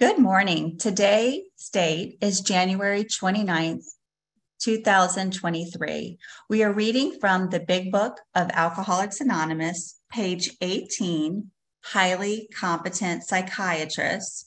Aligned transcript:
Good 0.00 0.20
morning. 0.20 0.78
Today's 0.78 1.42
date 1.72 2.18
is 2.20 2.40
January 2.40 3.02
29th, 3.02 3.82
2023. 4.60 6.18
We 6.48 6.62
are 6.62 6.72
reading 6.72 7.18
from 7.18 7.50
the 7.50 7.58
Big 7.58 7.90
Book 7.90 8.20
of 8.32 8.48
Alcoholics 8.52 9.20
Anonymous, 9.20 9.98
page 10.08 10.56
18, 10.60 11.50
Highly 11.82 12.48
Competent 12.54 13.24
Psychiatrists, 13.24 14.44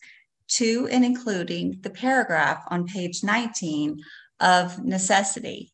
to 0.52 0.88
and 0.90 1.04
including 1.04 1.80
the 1.82 1.90
paragraph 1.90 2.64
on 2.70 2.88
page 2.88 3.22
19 3.22 4.00
of 4.40 4.82
Necessity. 4.86 5.74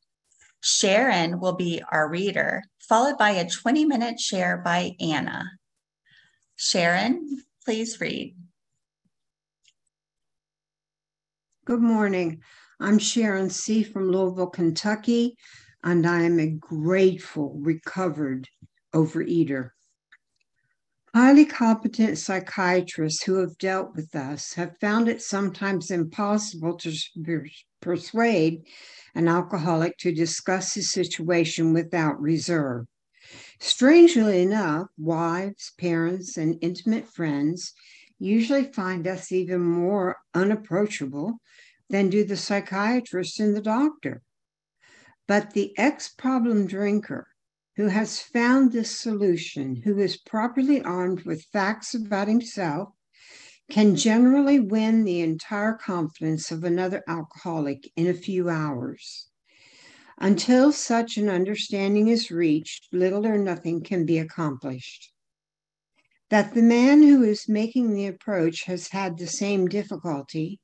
Sharon 0.60 1.40
will 1.40 1.54
be 1.54 1.84
our 1.92 2.10
reader, 2.10 2.64
followed 2.80 3.20
by 3.20 3.30
a 3.30 3.48
20 3.48 3.86
minute 3.86 4.20
share 4.20 4.58
by 4.58 4.96
Anna. 5.00 5.52
Sharon, 6.56 7.44
please 7.64 8.02
read. 8.02 8.36
Good 11.68 11.82
morning. 11.82 12.44
I'm 12.80 12.98
Sharon 12.98 13.50
C. 13.50 13.84
from 13.84 14.10
Louisville, 14.10 14.48
Kentucky, 14.48 15.36
and 15.84 16.08
I 16.08 16.22
am 16.22 16.40
a 16.40 16.48
grateful, 16.48 17.60
recovered 17.60 18.48
overeater. 18.96 19.72
Highly 21.14 21.44
competent 21.44 22.20
psychiatrists 22.20 23.22
who 23.24 23.40
have 23.40 23.58
dealt 23.58 23.98
with 23.98 24.16
us 24.16 24.54
have 24.54 24.78
found 24.80 25.10
it 25.10 25.22
sometimes 25.22 25.92
impossible 25.92 26.78
to 26.78 26.94
persuade 27.82 28.62
an 29.14 29.28
alcoholic 29.28 29.98
to 29.98 30.14
discuss 30.14 30.74
his 30.74 30.90
situation 30.90 31.74
without 31.74 32.18
reserve. 32.22 32.86
Strangely 33.60 34.42
enough, 34.42 34.88
wives, 34.98 35.74
parents, 35.78 36.38
and 36.38 36.58
intimate 36.62 37.10
friends 37.10 37.74
usually 38.20 38.64
find 38.64 39.08
us 39.08 39.32
even 39.32 39.62
more 39.62 40.18
unapproachable 40.34 41.40
than 41.90 42.10
do 42.10 42.24
the 42.24 42.38
psychiatrist 42.38 43.40
and 43.40 43.56
the 43.56 43.62
doctor. 43.62 44.22
But 45.28 45.52
the 45.54 45.78
ex 45.78 46.10
problem 46.10 46.68
drinker 46.68 47.28
who 47.76 47.88
has 47.88 48.20
found 48.20 48.72
this 48.72 49.00
solution, 49.00 49.76
who 49.76 50.00
is 50.00 50.18
properly 50.18 50.82
armed 50.82 51.24
with 51.24 51.46
facts 51.54 51.94
about 51.94 52.28
himself, 52.28 52.90
can 53.70 53.96
generally 53.96 54.60
win 54.60 55.04
the 55.04 55.22
entire 55.22 55.74
confidence 55.74 56.52
of 56.52 56.64
another 56.64 57.04
alcoholic 57.08 57.92
in 57.96 58.08
a 58.08 58.14
few 58.14 58.50
hours. 58.50 59.28
Until 60.18 60.72
such 60.72 61.18
an 61.18 61.30
understanding 61.30 62.08
is 62.08 62.32
reached, 62.32 62.88
little 62.92 63.28
or 63.28 63.38
nothing 63.38 63.84
can 63.84 64.06
be 64.06 64.18
accomplished. 64.18 65.12
That 66.30 66.54
the 66.54 66.62
man 66.62 67.04
who 67.04 67.24
is 67.24 67.48
making 67.48 67.94
the 67.94 68.08
approach 68.08 68.66
has 68.66 68.90
had 68.90 69.18
the 69.18 69.28
same 69.28 69.68
difficulty 69.68 70.60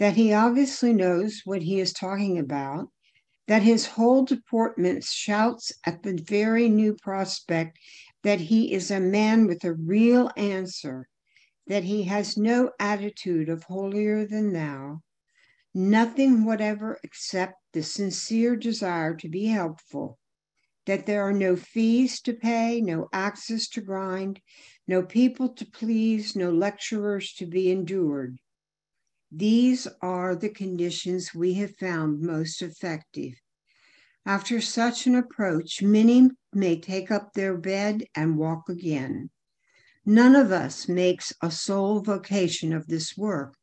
that 0.00 0.16
he 0.16 0.32
obviously 0.32 0.92
knows 0.92 1.42
what 1.44 1.62
he 1.62 1.78
is 1.78 1.92
talking 1.92 2.38
about, 2.38 2.88
that 3.46 3.62
his 3.62 3.86
whole 3.86 4.24
deportment 4.24 5.04
shouts 5.04 5.72
at 5.84 6.02
the 6.02 6.14
very 6.14 6.68
new 6.68 6.94
prospect 6.94 7.78
that 8.22 8.40
he 8.40 8.72
is 8.72 8.90
a 8.90 8.98
man 8.98 9.46
with 9.46 9.62
a 9.62 9.74
real 9.74 10.30
answer, 10.36 11.06
that 11.66 11.84
he 11.84 12.04
has 12.04 12.36
no 12.36 12.70
attitude 12.80 13.48
of 13.48 13.62
holier 13.64 14.26
than 14.26 14.52
thou, 14.52 15.00
nothing 15.74 16.44
whatever 16.44 16.98
except 17.04 17.54
the 17.74 17.82
sincere 17.82 18.56
desire 18.56 19.14
to 19.14 19.28
be 19.28 19.46
helpful, 19.46 20.18
that 20.86 21.06
there 21.06 21.22
are 21.22 21.32
no 21.32 21.54
fees 21.54 22.20
to 22.20 22.32
pay, 22.32 22.80
no 22.80 23.08
axes 23.12 23.68
to 23.68 23.80
grind, 23.80 24.40
no 24.90 25.02
people 25.02 25.48
to 25.48 25.64
please, 25.64 26.36
no 26.36 26.50
lecturers 26.50 27.32
to 27.32 27.46
be 27.46 27.70
endured 27.70 28.38
these 29.32 29.86
are 30.02 30.34
the 30.34 30.48
conditions 30.48 31.32
we 31.32 31.54
have 31.54 31.76
found 31.76 32.20
most 32.20 32.62
effective. 32.62 33.34
After 34.26 34.60
such 34.60 35.06
an 35.06 35.14
approach, 35.14 35.82
many 35.82 36.30
may 36.52 36.80
take 36.80 37.12
up 37.12 37.32
their 37.32 37.56
bed 37.56 38.06
and 38.16 38.36
walk 38.36 38.68
again. 38.68 39.30
None 40.04 40.34
of 40.34 40.50
us 40.50 40.88
makes 40.88 41.32
a 41.40 41.50
sole 41.50 42.00
vocation 42.00 42.72
of 42.72 42.88
this 42.88 43.16
work, 43.16 43.54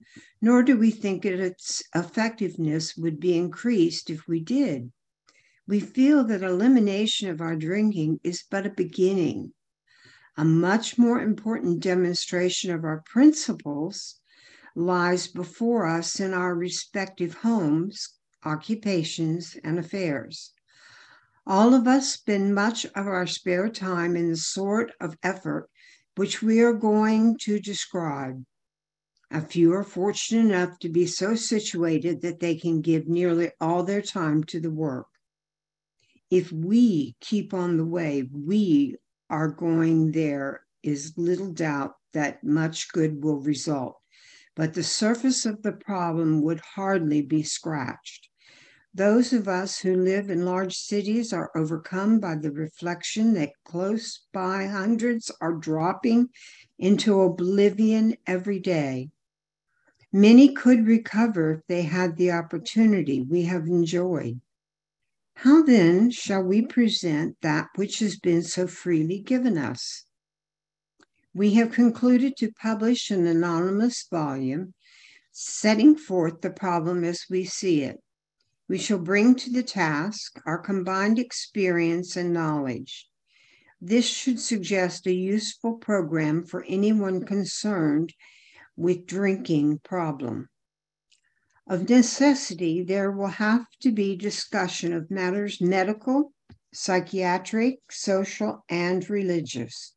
nor 0.42 0.64
do 0.64 0.78
we 0.78 0.90
think 0.90 1.26
its 1.26 1.84
effectiveness 1.94 2.96
would 2.96 3.20
be 3.20 3.38
increased 3.38 4.10
if 4.10 4.26
we 4.26 4.40
did. 4.40 4.94
We 5.68 5.82
feel 5.82 6.24
that 6.26 6.44
elimination 6.44 7.30
of 7.30 7.42
our 7.42 7.58
drinking 7.58 8.22
is 8.24 8.46
but 8.50 8.66
a 8.66 8.70
beginning. 8.70 9.54
A 10.40 10.46
much 10.46 11.00
more 11.00 11.20
important 11.20 11.80
demonstration 11.80 12.72
of 12.72 12.84
our 12.84 13.02
principles 13.08 14.20
lies 14.76 15.28
before 15.28 15.88
us 15.88 16.20
in 16.20 16.32
our 16.32 16.54
respective 16.54 17.34
homes, 17.34 18.10
occupations, 18.46 19.58
and 19.64 19.80
affairs. 19.80 20.54
All 21.48 21.74
of 21.74 21.88
us 21.88 22.14
spend 22.14 22.54
much 22.54 22.86
of 22.86 23.08
our 23.08 23.26
spare 23.26 23.68
time 23.68 24.16
in 24.16 24.30
the 24.30 24.38
sort 24.38 24.92
of 25.02 25.18
effort 25.24 25.72
which 26.16 26.44
we 26.44 26.62
are 26.62 26.74
going 26.74 27.38
to 27.42 27.60
describe. 27.60 28.44
A 29.32 29.42
few 29.42 29.74
are 29.74 29.84
fortunate 29.84 30.46
enough 30.46 30.78
to 30.80 30.90
be 30.90 31.08
so 31.08 31.34
situated 31.34 32.22
that 32.22 32.40
they 32.40 32.54
can 32.56 32.82
give 32.82 33.08
nearly 33.08 33.52
all 33.60 33.84
their 33.84 34.04
time 34.04 34.44
to 34.46 34.60
the 34.60 34.72
work. 34.72 35.08
If 36.30 36.52
we 36.52 37.16
keep 37.22 37.56
on 37.56 37.78
the 37.78 37.86
way 37.86 38.30
we 38.32 38.98
are 39.30 39.50
going, 39.50 40.12
there 40.12 40.62
is 40.84 41.14
little 41.18 41.52
doubt 41.52 41.94
that 42.14 42.44
much 42.44 42.92
good 42.92 43.24
will 43.24 43.42
result 43.42 43.98
but 44.58 44.74
the 44.74 44.84
surface 44.84 45.46
of 45.46 45.62
the 45.62 45.72
problem 45.72 46.42
would 46.42 46.60
hardly 46.60 47.22
be 47.22 47.44
scratched. 47.44 48.28
Those 48.92 49.32
of 49.32 49.48
us 49.48 49.78
who 49.78 49.96
live 49.96 50.32
in 50.32 50.46
large 50.46 50.76
cities 50.76 51.32
are 51.32 51.52
overcome 51.56 52.20
by 52.20 52.36
the 52.36 52.52
reflection 52.52 53.36
that 53.36 53.52
close 53.64 54.22
by 54.34 54.66
hundreds 54.66 55.30
are 55.40 55.54
dropping 55.54 56.30
into 56.80 57.22
oblivion 57.22 58.16
every 58.26 58.60
day. 58.60 59.12
Many 60.12 60.56
could 60.56 60.88
recover 60.88 61.54
if 61.54 61.68
they 61.68 61.84
had 61.84 62.18
the 62.18 62.32
opportunity 62.32 63.22
we 63.22 63.44
have 63.44 63.68
enjoyed. 63.68 64.42
How 65.42 65.62
then 65.62 66.12
shall 66.12 66.44
we 66.44 66.62
present 66.62 67.38
that 67.42 67.68
which 67.76 68.00
has 68.00 68.18
been 68.18 68.44
so 68.44 68.68
freely 68.68 69.20
given 69.20 69.58
us? 69.58 70.08
we 71.38 71.54
have 71.54 71.72
concluded 71.72 72.36
to 72.36 72.52
publish 72.52 73.12
an 73.12 73.28
anonymous 73.28 74.08
volume 74.10 74.74
setting 75.32 75.96
forth 75.96 76.42
the 76.42 76.50
problem 76.50 77.04
as 77.04 77.26
we 77.30 77.46
see 77.46 77.84
it. 77.84 78.02
We 78.68 78.80
shall 78.80 78.98
bring 78.98 79.36
to 79.36 79.52
the 79.52 79.62
task 79.62 80.42
our 80.48 80.58
combined 80.58 81.20
experience 81.20 82.18
and 82.18 82.34
knowledge. 82.34 83.08
This 83.80 84.06
should 84.06 84.40
suggest 84.40 85.06
a 85.06 85.14
useful 85.14 85.76
program 85.76 86.44
for 86.44 86.66
anyone 86.68 87.24
concerned 87.24 88.16
with 88.76 89.06
drinking 89.06 89.82
problem. 89.84 90.50
Of 91.70 91.90
necessity, 91.90 92.82
there 92.82 93.12
will 93.12 93.28
have 93.28 93.66
to 93.82 93.92
be 93.92 94.16
discussion 94.16 94.94
of 94.94 95.12
matters 95.12 95.60
medical, 95.60 96.32
psychiatric, 96.74 97.80
social, 97.92 98.64
and 98.70 99.08
religious. 99.10 99.94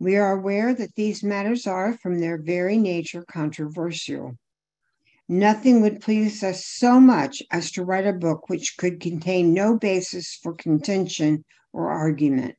We 0.00 0.16
are 0.16 0.32
aware 0.32 0.74
that 0.74 0.96
these 0.96 1.22
matters 1.22 1.68
are, 1.68 1.96
from 1.96 2.18
their 2.18 2.36
very 2.36 2.78
nature, 2.78 3.24
controversial. 3.30 4.36
Nothing 5.28 5.82
would 5.82 6.00
please 6.00 6.42
us 6.42 6.66
so 6.66 6.98
much 6.98 7.44
as 7.52 7.70
to 7.72 7.84
write 7.84 8.08
a 8.08 8.12
book 8.12 8.48
which 8.48 8.76
could 8.76 8.98
contain 8.98 9.54
no 9.54 9.78
basis 9.78 10.34
for 10.34 10.52
contention 10.52 11.44
or 11.72 11.90
argument. 11.90 12.56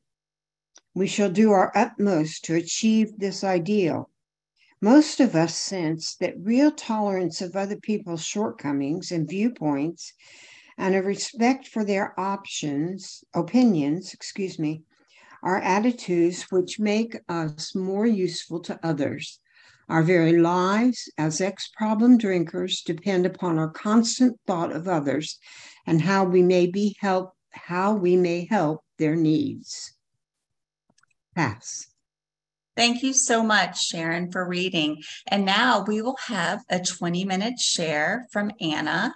We 0.96 1.08
shall 1.08 1.30
do 1.30 1.52
our 1.52 1.74
utmost 1.76 2.46
to 2.46 2.56
achieve 2.56 3.18
this 3.18 3.44
ideal. 3.44 4.10
Most 4.84 5.22
of 5.22 5.34
us 5.34 5.56
sense 5.56 6.14
that 6.16 6.38
real 6.38 6.70
tolerance 6.70 7.40
of 7.40 7.56
other 7.56 7.78
people's 7.78 8.26
shortcomings 8.26 9.14
and 9.14 9.26
viewpoints 9.26 10.12
and 10.78 10.94
a 10.94 11.02
respect 11.02 11.70
for 11.70 11.86
their 11.86 12.20
options, 12.20 13.24
opinions, 13.34 14.14
excuse 14.14 14.60
me, 14.60 14.84
are 15.42 15.62
attitudes 15.62 16.48
which 16.50 16.82
make 16.82 17.18
us 17.30 17.74
more 17.74 18.06
useful 18.06 18.60
to 18.60 18.78
others. 18.86 19.40
Our 19.88 20.04
very 20.04 20.38
lives 20.38 21.10
as 21.18 21.40
ex 21.40 21.70
problem 21.78 22.18
drinkers 22.18 22.82
depend 22.82 23.26
upon 23.26 23.58
our 23.58 23.70
constant 23.70 24.38
thought 24.46 24.76
of 24.76 24.90
others 24.90 25.40
and 25.88 26.02
how 26.02 26.26
we 26.26 26.42
may 26.42 26.68
be 26.68 26.98
help 27.00 27.32
how 27.52 27.96
we 27.96 28.18
may 28.18 28.48
help 28.48 28.84
their 28.98 29.16
needs. 29.16 29.94
Pass. 31.36 31.93
Thank 32.76 33.04
you 33.04 33.14
so 33.14 33.44
much, 33.44 33.88
Sharon, 33.88 34.32
for 34.32 34.48
reading. 34.48 35.04
And 35.28 35.46
now 35.46 35.84
we 35.88 36.02
will 36.02 36.18
have 36.26 36.62
a 36.70 36.80
20 36.80 37.24
minute 37.26 37.60
share 37.60 38.28
from 38.32 38.52
Anna. 38.60 39.14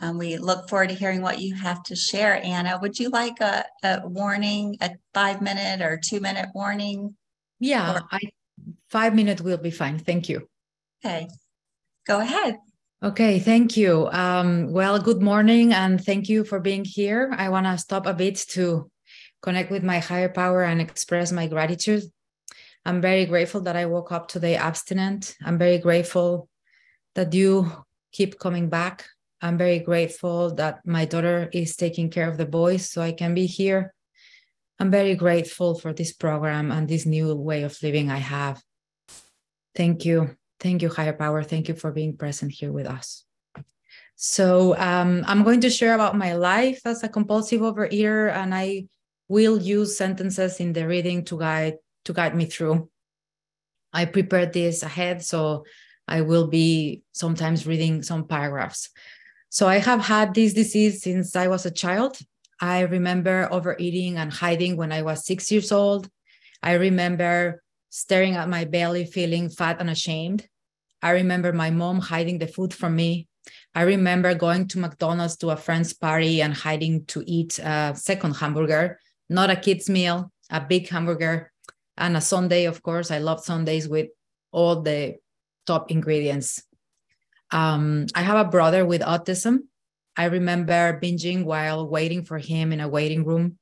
Um, 0.00 0.18
we 0.18 0.38
look 0.38 0.68
forward 0.68 0.88
to 0.88 0.94
hearing 0.94 1.22
what 1.22 1.38
you 1.38 1.54
have 1.54 1.82
to 1.84 1.96
share. 1.96 2.42
Anna, 2.42 2.78
would 2.80 2.98
you 2.98 3.10
like 3.10 3.40
a, 3.40 3.64
a 3.82 4.08
warning, 4.08 4.76
a 4.80 4.90
five 5.12 5.40
minute 5.40 5.82
or 5.82 6.00
two 6.02 6.20
minute 6.20 6.48
warning? 6.54 7.14
Yeah, 7.60 7.96
or- 7.98 8.02
I, 8.10 8.20
five 8.88 9.14
minutes 9.14 9.42
will 9.42 9.58
be 9.58 9.70
fine. 9.70 9.98
Thank 9.98 10.28
you. 10.28 10.48
Okay. 11.04 11.28
Go 12.06 12.20
ahead. 12.20 12.56
Okay, 13.02 13.38
thank 13.38 13.76
you. 13.76 14.08
Um, 14.08 14.72
well, 14.72 14.98
good 14.98 15.20
morning 15.20 15.74
and 15.74 16.02
thank 16.02 16.30
you 16.30 16.42
for 16.42 16.58
being 16.58 16.84
here. 16.86 17.34
I 17.36 17.50
want 17.50 17.66
to 17.66 17.76
stop 17.76 18.06
a 18.06 18.14
bit 18.14 18.36
to 18.50 18.90
connect 19.42 19.70
with 19.70 19.84
my 19.84 19.98
higher 19.98 20.30
power 20.30 20.62
and 20.62 20.80
express 20.80 21.30
my 21.30 21.46
gratitude. 21.46 22.04
I'm 22.86 23.00
very 23.00 23.24
grateful 23.24 23.62
that 23.62 23.76
I 23.76 23.86
woke 23.86 24.12
up 24.12 24.28
today 24.28 24.56
abstinent. 24.56 25.36
I'm 25.42 25.58
very 25.58 25.78
grateful 25.78 26.48
that 27.14 27.32
you 27.32 27.72
keep 28.12 28.38
coming 28.38 28.68
back. 28.68 29.06
I'm 29.40 29.56
very 29.56 29.78
grateful 29.78 30.54
that 30.56 30.80
my 30.86 31.04
daughter 31.04 31.48
is 31.52 31.76
taking 31.76 32.10
care 32.10 32.28
of 32.28 32.36
the 32.36 32.46
boys 32.46 32.90
so 32.90 33.00
I 33.00 33.12
can 33.12 33.34
be 33.34 33.46
here. 33.46 33.94
I'm 34.78 34.90
very 34.90 35.14
grateful 35.14 35.78
for 35.78 35.92
this 35.92 36.12
program 36.12 36.70
and 36.70 36.88
this 36.88 37.06
new 37.06 37.34
way 37.34 37.62
of 37.62 37.76
living 37.82 38.10
I 38.10 38.18
have. 38.18 38.62
Thank 39.74 40.04
you. 40.04 40.36
Thank 40.60 40.82
you, 40.82 40.88
higher 40.88 41.12
power. 41.12 41.42
Thank 41.42 41.68
you 41.68 41.74
for 41.74 41.92
being 41.92 42.16
present 42.16 42.52
here 42.52 42.72
with 42.72 42.86
us. 42.86 43.24
So, 44.16 44.76
um, 44.78 45.24
I'm 45.26 45.42
going 45.42 45.60
to 45.62 45.70
share 45.70 45.94
about 45.94 46.16
my 46.16 46.34
life 46.34 46.80
as 46.84 47.02
a 47.02 47.08
compulsive 47.08 47.60
overeater, 47.60 48.32
and 48.32 48.54
I 48.54 48.86
will 49.28 49.60
use 49.60 49.98
sentences 49.98 50.60
in 50.60 50.72
the 50.72 50.86
reading 50.86 51.24
to 51.26 51.38
guide 51.38 51.74
to 52.04 52.12
guide 52.12 52.36
me 52.36 52.46
through. 52.46 52.88
I 53.92 54.04
prepared 54.06 54.52
this 54.52 54.82
ahead, 54.82 55.24
so 55.24 55.64
I 56.06 56.22
will 56.22 56.48
be 56.48 57.02
sometimes 57.12 57.66
reading 57.66 58.02
some 58.02 58.26
paragraphs. 58.26 58.90
So 59.48 59.68
I 59.68 59.78
have 59.78 60.00
had 60.00 60.34
this 60.34 60.52
disease 60.52 61.02
since 61.02 61.36
I 61.36 61.48
was 61.48 61.64
a 61.64 61.70
child. 61.70 62.18
I 62.60 62.80
remember 62.80 63.48
overeating 63.50 64.16
and 64.18 64.32
hiding 64.32 64.76
when 64.76 64.92
I 64.92 65.02
was 65.02 65.24
six 65.24 65.50
years 65.52 65.70
old. 65.70 66.08
I 66.62 66.72
remember 66.72 67.62
staring 67.90 68.34
at 68.34 68.48
my 68.48 68.64
belly, 68.64 69.04
feeling 69.04 69.48
fat 69.48 69.76
and 69.80 69.88
ashamed. 69.88 70.48
I 71.00 71.10
remember 71.10 71.52
my 71.52 71.70
mom 71.70 72.00
hiding 72.00 72.38
the 72.38 72.48
food 72.48 72.74
from 72.74 72.96
me. 72.96 73.28
I 73.74 73.82
remember 73.82 74.34
going 74.34 74.68
to 74.68 74.78
McDonald's 74.78 75.36
to 75.38 75.50
a 75.50 75.56
friend's 75.56 75.92
party 75.92 76.42
and 76.42 76.54
hiding 76.54 77.04
to 77.06 77.22
eat 77.26 77.58
a 77.58 77.92
second 77.94 78.34
hamburger, 78.34 78.98
not 79.28 79.50
a 79.50 79.56
kid's 79.56 79.88
meal, 79.88 80.32
a 80.50 80.60
big 80.60 80.88
hamburger, 80.88 81.52
and 81.96 82.16
a 82.16 82.20
sundae. 82.20 82.64
Of 82.64 82.82
course, 82.82 83.10
I 83.10 83.18
love 83.18 83.44
sundaes 83.44 83.88
with 83.88 84.08
all 84.52 84.82
the 84.82 85.16
top 85.66 85.90
ingredients. 85.90 86.62
Um, 87.50 88.06
I 88.14 88.22
have 88.22 88.46
a 88.46 88.50
brother 88.50 88.84
with 88.84 89.02
autism. 89.02 89.60
I 90.16 90.24
remember 90.24 90.98
binging 91.00 91.44
while 91.44 91.88
waiting 91.88 92.24
for 92.24 92.38
him 92.38 92.72
in 92.72 92.80
a 92.80 92.88
waiting 92.88 93.24
room. 93.24 93.58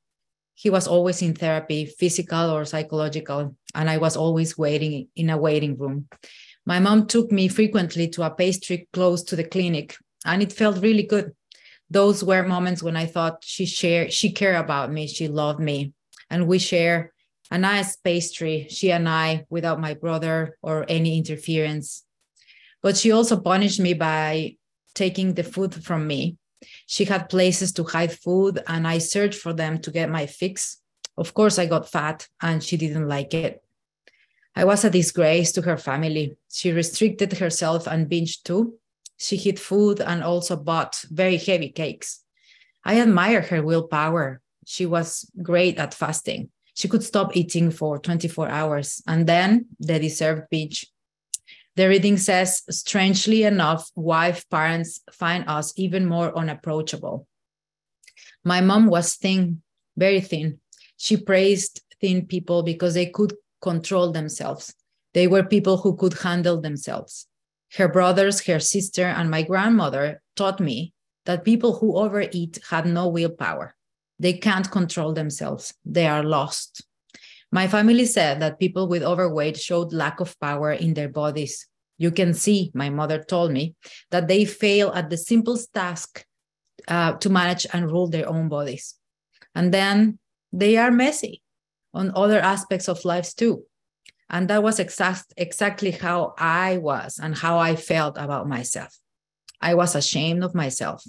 He 0.54 0.70
was 0.70 0.86
always 0.86 1.22
in 1.22 1.34
therapy, 1.34 1.86
physical 1.86 2.50
or 2.50 2.64
psychological, 2.64 3.56
and 3.74 3.88
I 3.88 3.96
was 3.98 4.16
always 4.16 4.58
waiting 4.58 5.08
in 5.16 5.30
a 5.30 5.38
waiting 5.38 5.78
room. 5.78 6.08
My 6.66 6.78
mom 6.78 7.06
took 7.06 7.32
me 7.32 7.48
frequently 7.48 8.08
to 8.08 8.22
a 8.22 8.30
pastry 8.30 8.88
close 8.92 9.22
to 9.24 9.36
the 9.36 9.44
clinic, 9.44 9.96
and 10.24 10.42
it 10.42 10.52
felt 10.52 10.82
really 10.82 11.02
good. 11.04 11.32
Those 11.90 12.22
were 12.22 12.42
moments 12.42 12.82
when 12.82 12.96
I 12.96 13.06
thought 13.06 13.44
she 13.44 13.66
shared, 13.66 14.12
she 14.12 14.32
cared 14.32 14.56
about 14.56 14.92
me, 14.92 15.06
she 15.06 15.28
loved 15.28 15.60
me, 15.60 15.92
and 16.30 16.46
we 16.46 16.58
share 16.58 17.11
a 17.52 17.58
nice 17.58 17.96
pastry, 17.96 18.66
she 18.70 18.90
and 18.90 19.08
I, 19.08 19.44
without 19.50 19.80
my 19.80 19.94
brother 19.94 20.56
or 20.62 20.86
any 20.88 21.18
interference. 21.18 22.04
But 22.82 22.96
she 22.96 23.12
also 23.12 23.38
punished 23.38 23.78
me 23.78 23.94
by 23.94 24.56
taking 24.94 25.34
the 25.34 25.44
food 25.44 25.72
from 25.74 26.06
me 26.06 26.36
she 26.86 27.04
had 27.04 27.28
places 27.28 27.72
to 27.72 27.84
hide 27.84 28.12
food, 28.12 28.62
and 28.66 28.86
I 28.86 28.98
searched 28.98 29.38
for 29.38 29.52
them 29.52 29.78
to 29.80 29.90
get 29.90 30.10
my 30.10 30.26
fix. 30.26 30.78
Of 31.16 31.34
course, 31.34 31.58
I 31.58 31.66
got 31.66 31.90
fat, 31.90 32.28
and 32.40 32.62
she 32.62 32.76
didn't 32.76 33.08
like 33.08 33.34
it. 33.34 33.62
I 34.54 34.64
was 34.64 34.84
a 34.84 34.90
disgrace 34.90 35.52
to 35.52 35.62
her 35.62 35.76
family. 35.76 36.36
She 36.50 36.72
restricted 36.72 37.32
herself 37.34 37.86
and 37.86 38.08
binged 38.10 38.42
too. 38.44 38.74
She 39.16 39.36
hid 39.36 39.58
food 39.58 40.00
and 40.00 40.22
also 40.22 40.56
bought 40.56 41.04
very 41.10 41.38
heavy 41.38 41.70
cakes. 41.70 42.22
I 42.84 43.00
admire 43.00 43.40
her 43.40 43.62
willpower. 43.62 44.40
She 44.66 44.84
was 44.84 45.30
great 45.40 45.78
at 45.78 45.94
fasting. 45.94 46.50
She 46.74 46.88
could 46.88 47.02
stop 47.02 47.36
eating 47.36 47.70
for 47.70 47.98
24 47.98 48.48
hours 48.48 49.02
and 49.06 49.26
then 49.26 49.66
the 49.78 49.98
deserved 49.98 50.48
binge. 50.50 50.86
The 51.76 51.88
reading 51.88 52.18
says, 52.18 52.62
strangely 52.70 53.44
enough, 53.44 53.90
wife 53.94 54.48
parents 54.50 55.00
find 55.10 55.44
us 55.48 55.72
even 55.76 56.06
more 56.06 56.36
unapproachable. 56.36 57.26
My 58.44 58.60
mom 58.60 58.86
was 58.86 59.14
thin, 59.14 59.62
very 59.96 60.20
thin. 60.20 60.60
She 60.96 61.16
praised 61.16 61.82
thin 62.00 62.26
people 62.26 62.62
because 62.62 62.94
they 62.94 63.06
could 63.06 63.34
control 63.60 64.12
themselves. 64.12 64.74
They 65.14 65.26
were 65.26 65.44
people 65.44 65.78
who 65.78 65.96
could 65.96 66.14
handle 66.14 66.60
themselves. 66.60 67.26
Her 67.74 67.88
brothers, 67.88 68.44
her 68.46 68.60
sister, 68.60 69.06
and 69.06 69.30
my 69.30 69.42
grandmother 69.42 70.20
taught 70.36 70.60
me 70.60 70.92
that 71.24 71.44
people 71.44 71.78
who 71.78 71.96
overeat 71.96 72.58
had 72.68 72.84
no 72.86 73.08
willpower. 73.08 73.74
They 74.22 74.34
can't 74.34 74.70
control 74.70 75.12
themselves, 75.12 75.74
they 75.84 76.06
are 76.06 76.22
lost. 76.22 76.86
My 77.50 77.66
family 77.66 78.06
said 78.06 78.40
that 78.40 78.60
people 78.60 78.86
with 78.86 79.02
overweight 79.02 79.58
showed 79.58 79.92
lack 79.92 80.20
of 80.20 80.38
power 80.38 80.70
in 80.70 80.94
their 80.94 81.08
bodies. 81.08 81.66
You 81.98 82.12
can 82.12 82.32
see, 82.32 82.70
my 82.72 82.88
mother 82.88 83.20
told 83.20 83.50
me, 83.50 83.74
that 84.12 84.28
they 84.28 84.44
fail 84.44 84.92
at 84.94 85.10
the 85.10 85.16
simplest 85.16 85.74
task 85.74 86.24
uh, 86.86 87.14
to 87.14 87.30
manage 87.30 87.66
and 87.72 87.90
rule 87.90 88.06
their 88.06 88.28
own 88.28 88.48
bodies. 88.48 88.94
And 89.56 89.74
then 89.74 90.20
they 90.52 90.76
are 90.76 90.92
messy 90.92 91.42
on 91.92 92.12
other 92.14 92.38
aspects 92.38 92.88
of 92.88 93.04
lives 93.04 93.34
too. 93.34 93.64
And 94.30 94.46
that 94.50 94.62
was 94.62 94.78
exact, 94.78 95.34
exactly 95.36 95.90
how 95.90 96.34
I 96.38 96.78
was 96.78 97.18
and 97.20 97.36
how 97.36 97.58
I 97.58 97.74
felt 97.74 98.16
about 98.18 98.48
myself. 98.48 98.96
I 99.60 99.74
was 99.74 99.96
ashamed 99.96 100.44
of 100.44 100.54
myself, 100.54 101.02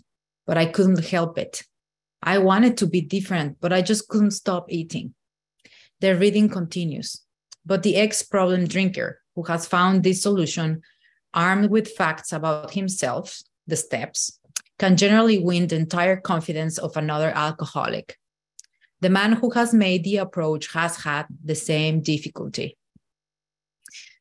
but 0.48 0.58
I 0.58 0.66
couldn't 0.66 1.06
help 1.06 1.38
it. 1.38 1.64
I 2.26 2.38
wanted 2.38 2.78
to 2.78 2.88
be 2.88 3.02
different, 3.02 3.58
but 3.60 3.74
I 3.74 3.82
just 3.82 4.08
couldn't 4.08 4.32
stop 4.32 4.72
eating. 4.72 5.14
The 6.00 6.16
reading 6.16 6.48
continues. 6.48 7.22
But 7.66 7.84
the 7.84 7.98
ex 7.98 8.24
problem 8.24 8.66
drinker 8.66 9.20
who 9.36 9.44
has 9.44 9.68
found 9.68 10.04
this 10.04 10.22
solution, 10.22 10.82
armed 11.34 11.70
with 11.70 11.96
facts 11.96 12.32
about 12.32 12.72
himself, 12.72 13.42
the 13.68 13.76
steps, 13.76 14.40
can 14.80 14.96
generally 14.96 15.38
win 15.38 15.68
the 15.68 15.76
entire 15.76 16.18
confidence 16.18 16.78
of 16.78 16.96
another 16.96 17.30
alcoholic. 17.30 18.18
The 19.02 19.10
man 19.10 19.34
who 19.34 19.50
has 19.52 19.74
made 19.74 20.06
the 20.06 20.18
approach 20.18 20.72
has 20.74 21.04
had 21.04 21.26
the 21.44 21.56
same 21.56 22.02
difficulty. 22.02 22.78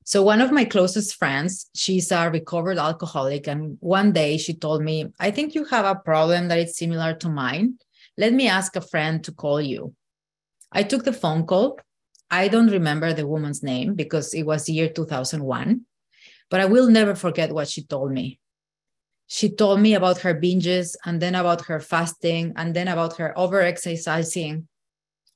So, 0.04 0.24
one 0.24 0.40
of 0.40 0.50
my 0.50 0.64
closest 0.64 1.14
friends, 1.14 1.70
she's 1.74 2.10
a 2.10 2.28
recovered 2.28 2.78
alcoholic. 2.78 3.46
And 3.46 3.76
one 3.80 4.12
day 4.12 4.36
she 4.38 4.54
told 4.54 4.82
me, 4.82 5.06
I 5.20 5.30
think 5.30 5.54
you 5.54 5.64
have 5.66 5.84
a 5.84 5.94
problem 5.94 6.48
that 6.48 6.58
is 6.58 6.76
similar 6.76 7.14
to 7.14 7.28
mine. 7.28 7.78
Let 8.18 8.32
me 8.32 8.48
ask 8.48 8.76
a 8.76 8.80
friend 8.80 9.24
to 9.24 9.32
call 9.32 9.60
you. 9.60 9.94
I 10.70 10.82
took 10.82 11.04
the 11.04 11.12
phone 11.12 11.46
call. 11.46 11.78
I 12.30 12.48
don't 12.48 12.68
remember 12.68 13.12
the 13.12 13.26
woman's 13.26 13.62
name 13.62 13.94
because 13.94 14.34
it 14.34 14.44
was 14.44 14.64
the 14.64 14.72
year 14.72 14.88
2001, 14.88 15.82
but 16.50 16.60
I 16.60 16.66
will 16.66 16.88
never 16.88 17.14
forget 17.14 17.52
what 17.52 17.68
she 17.68 17.82
told 17.84 18.12
me. 18.12 18.38
She 19.26 19.50
told 19.50 19.80
me 19.80 19.94
about 19.94 20.18
her 20.20 20.34
binges 20.34 20.94
and 21.04 21.20
then 21.20 21.34
about 21.34 21.66
her 21.66 21.80
fasting 21.80 22.52
and 22.56 22.74
then 22.74 22.88
about 22.88 23.16
her 23.16 23.36
over 23.38 23.60
exercising. 23.60 24.68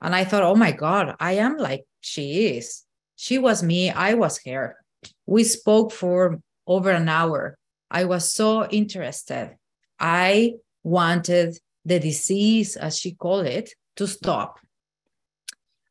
And 0.03 0.15
I 0.15 0.25
thought, 0.25 0.43
oh 0.43 0.55
my 0.55 0.73
God, 0.73 1.17
I 1.19 1.33
am 1.35 1.57
like 1.57 1.85
she 2.01 2.57
is. 2.57 2.85
She 3.15 3.39
was 3.39 3.63
me, 3.63 3.91
I 3.91 4.15
was 4.15 4.41
her. 4.45 4.77
We 5.25 5.45
spoke 5.45 5.93
for 5.93 6.41
over 6.67 6.91
an 6.91 7.09
hour. 7.09 7.57
I 7.91 8.05
was 8.05 8.31
so 8.31 8.67
interested. 8.67 9.57
I 9.99 10.55
wanted 10.83 11.59
the 11.87 12.01
disease, 12.01 12.77
as 12.77 12.99
she 12.99 13.13
called 13.13 13.47
it, 13.47 13.71
to 13.95 14.07
stop. 14.07 14.59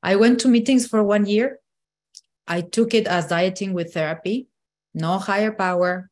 I 0.04 0.18
went 0.18 0.40
to 0.42 0.48
meetings 0.48 0.86
for 0.86 1.02
one 1.02 1.25
year. 1.25 1.60
I 2.48 2.62
took 2.62 2.94
it 2.94 3.08
as 3.08 3.28
dieting 3.28 3.74
with 3.74 3.94
therapy, 3.94 4.48
no 4.94 5.18
higher 5.18 5.52
power. 5.52 6.12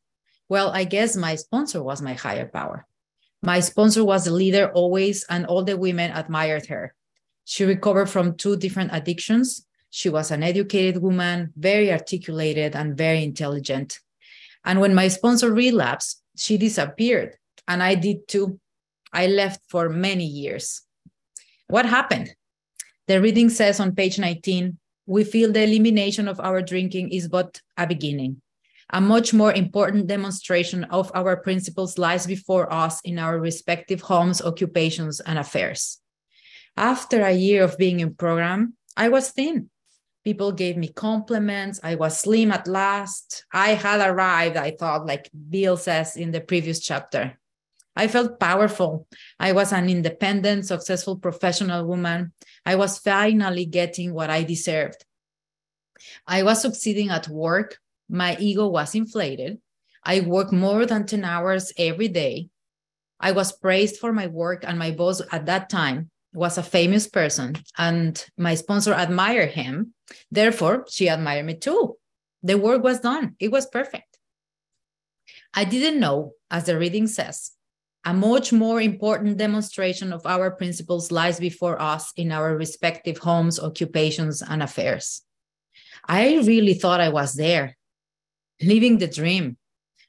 Well, 0.50 0.72
I 0.72 0.86
guess 0.86 1.16
my 1.16 1.36
sponsor 1.36 1.84
was 1.84 2.02
my 2.02 2.13
higher 2.13 2.48
power. 2.48 2.88
My 3.42 3.60
sponsor 3.60 4.04
was 4.06 4.25
the 4.25 4.32
leader 4.32 4.72
always, 4.72 5.25
and 5.30 5.46
all 5.46 5.63
the 5.63 5.78
women 5.78 6.12
admired 6.12 6.66
her. 6.68 6.96
She 7.44 7.66
recovered 7.66 8.10
from 8.10 8.38
two 8.38 8.56
different 8.56 8.92
addictions. 8.94 9.68
She 9.90 10.10
was 10.10 10.32
an 10.32 10.44
educated 10.44 11.02
woman, 11.02 11.52
very 11.58 11.92
articulated, 11.92 12.75
and 12.75 12.98
very 12.98 13.22
intelligent. 13.22 14.00
And 14.63 14.80
when 14.80 14.96
my 14.96 15.10
sponsor 15.10 15.52
relapsed, 15.52 16.24
she 16.38 16.58
disappeared, 16.58 17.36
and 17.68 17.84
I 17.84 17.96
did 17.96 18.28
too. 18.30 18.60
I 19.13 19.27
left 19.27 19.62
for 19.70 19.89
many 19.89 20.25
years. 20.25 20.82
What 21.67 21.86
happened? 21.86 22.36
The 23.08 23.22
reading 23.22 23.50
says 23.50 23.79
on 23.79 23.96
page 23.96 24.17
19 24.17 24.77
we 25.05 25.24
feel 25.24 25.51
the 25.51 25.63
elimination 25.63 26.27
of 26.27 26.39
our 26.39 26.62
drinking 26.62 27.10
is 27.10 27.27
but 27.27 27.62
a 27.77 27.86
beginning. 27.86 28.41
A 28.89 29.01
much 29.01 29.34
more 29.34 29.53
important 29.53 30.08
demonstration 30.08 30.84
of 30.86 31.12
our 31.13 31.38
principles 31.38 31.98
lies 31.98 32.27
before 32.27 32.72
us 32.72 33.01
in 33.03 33.20
our 33.20 33.39
respective 33.39 34.01
homes, 34.01 34.41
occupations, 34.41 35.20
and 35.20 35.39
affairs. 35.39 36.00
After 36.77 37.22
a 37.24 37.32
year 37.32 37.63
of 37.63 37.77
being 37.77 38.00
in 38.00 38.15
program, 38.15 38.75
I 38.96 39.10
was 39.10 39.32
thin. 39.32 39.70
People 40.24 40.51
gave 40.51 40.77
me 40.77 40.88
compliments. 40.88 41.79
I 41.84 41.96
was 41.96 42.20
slim 42.20 42.51
at 42.51 42.67
last. 42.67 43.46
I 43.51 43.70
had 43.70 44.00
arrived, 44.00 44.55
I 44.55 44.72
thought, 44.72 45.05
like 45.05 45.29
Bill 45.50 45.75
says 45.75 46.15
in 46.15 46.32
the 46.32 46.39
previous 46.39 46.79
chapter. 46.79 47.38
I 47.96 48.08
felt 48.08 48.40
powerful. 48.40 49.08
I 49.40 49.52
was 49.52 49.72
an 49.72 49.90
independent, 49.90 50.66
successful 50.66 51.18
professional 51.18 51.86
woman. 51.86 52.34
I 52.66 52.76
was 52.76 52.98
finally 52.98 53.66
getting 53.66 54.14
what 54.14 54.30
I 54.30 54.44
deserved. 54.44 55.06
I 56.26 56.44
was 56.44 56.62
succeeding 56.62 57.10
at 57.10 57.28
work. 57.28 57.78
My 58.10 58.36
ego 58.40 58.68
was 58.68 58.96
inflated. 58.96 59.60
I 60.04 60.22
worked 60.22 60.52
more 60.52 60.86
than 60.86 61.06
10 61.06 61.24
hours 61.24 61.72
every 61.78 62.08
day. 62.08 62.50
I 63.20 63.32
was 63.32 63.54
praised 63.54 63.98
for 63.98 64.12
my 64.12 64.28
work, 64.28 64.66
and 64.68 64.78
my 64.78 64.92
boss 64.92 65.22
at 65.32 65.46
that 65.46 65.70
time 65.70 66.10
was 66.34 66.58
a 66.58 66.64
famous 66.64 67.08
person, 67.08 67.56
and 67.78 68.26
my 68.38 68.56
sponsor 68.56 68.94
admired 68.94 69.52
him. 69.52 69.94
Therefore, 70.30 70.86
she 70.90 71.08
admired 71.08 71.46
me 71.46 71.56
too. 71.56 71.96
The 72.42 72.58
work 72.58 72.84
was 72.84 73.00
done, 73.00 73.36
it 73.40 73.52
was 73.52 73.68
perfect. 73.68 74.18
I 75.54 75.64
didn't 75.64 76.00
know, 76.00 76.34
as 76.52 76.66
the 76.66 76.78
reading 76.78 77.08
says, 77.08 77.52
a 78.05 78.13
much 78.13 78.51
more 78.51 78.81
important 78.81 79.38
demonstration 79.38 80.12
of 80.12 80.25
our 80.25 80.51
principles 80.51 81.12
lies 81.12 81.39
before 81.39 81.81
us 81.81 82.12
in 82.17 82.31
our 82.31 82.57
respective 82.57 83.17
homes, 83.19 83.60
occupations, 83.60 84.41
and 84.41 84.62
affairs. 84.62 85.22
I 86.07 86.36
really 86.39 86.74
thought 86.74 87.00
I 87.00 87.10
was 87.10 87.33
there, 87.33 87.77
living 88.62 88.98
the 88.98 89.07
dream. 89.07 89.57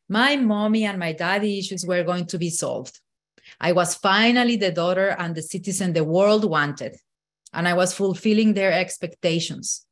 My 0.09 0.37
mommy 0.37 0.85
and 0.85 0.99
my 0.99 1.13
daddy 1.13 1.59
issues 1.59 1.87
were 1.87 2.03
going 2.03 2.27
to 2.27 2.39
be 2.39 2.51
solved. 2.51 2.99
I 3.61 3.73
was 3.73 3.95
finally 3.95 4.57
the 4.57 4.73
daughter 4.73 5.15
and 5.19 5.35
the 5.35 5.43
citizen 5.43 5.93
the 5.93 6.03
world 6.03 6.45
wanted, 6.45 6.97
and 7.53 7.69
I 7.69 7.75
was 7.75 7.95
fulfilling 7.95 8.55
their 8.55 8.73
expectations. 8.73 9.87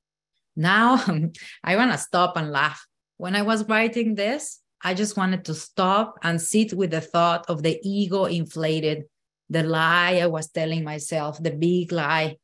Now 0.57 1.05
I 1.65 1.77
want 1.77 1.93
to 1.93 1.99
stop 1.99 2.37
and 2.37 2.51
laugh. 2.51 2.85
When 3.17 3.37
I 3.37 3.43
was 3.43 3.69
writing 3.69 4.17
this, 4.17 4.59
I 4.83 4.95
just 4.95 5.17
wanted 5.17 5.45
to 5.45 5.55
stop 5.55 6.19
and 6.23 6.41
sit 6.41 6.73
with 6.73 6.91
the 6.91 7.01
thought 7.01 7.45
of 7.49 7.63
the 7.63 7.79
ego 7.83 8.25
inflated, 8.25 9.05
the 9.49 9.63
lie 9.63 10.19
I 10.21 10.27
was 10.27 10.49
telling 10.49 10.83
myself, 10.83 11.41
the 11.43 11.53
big 11.53 11.93
lie, 11.93 12.39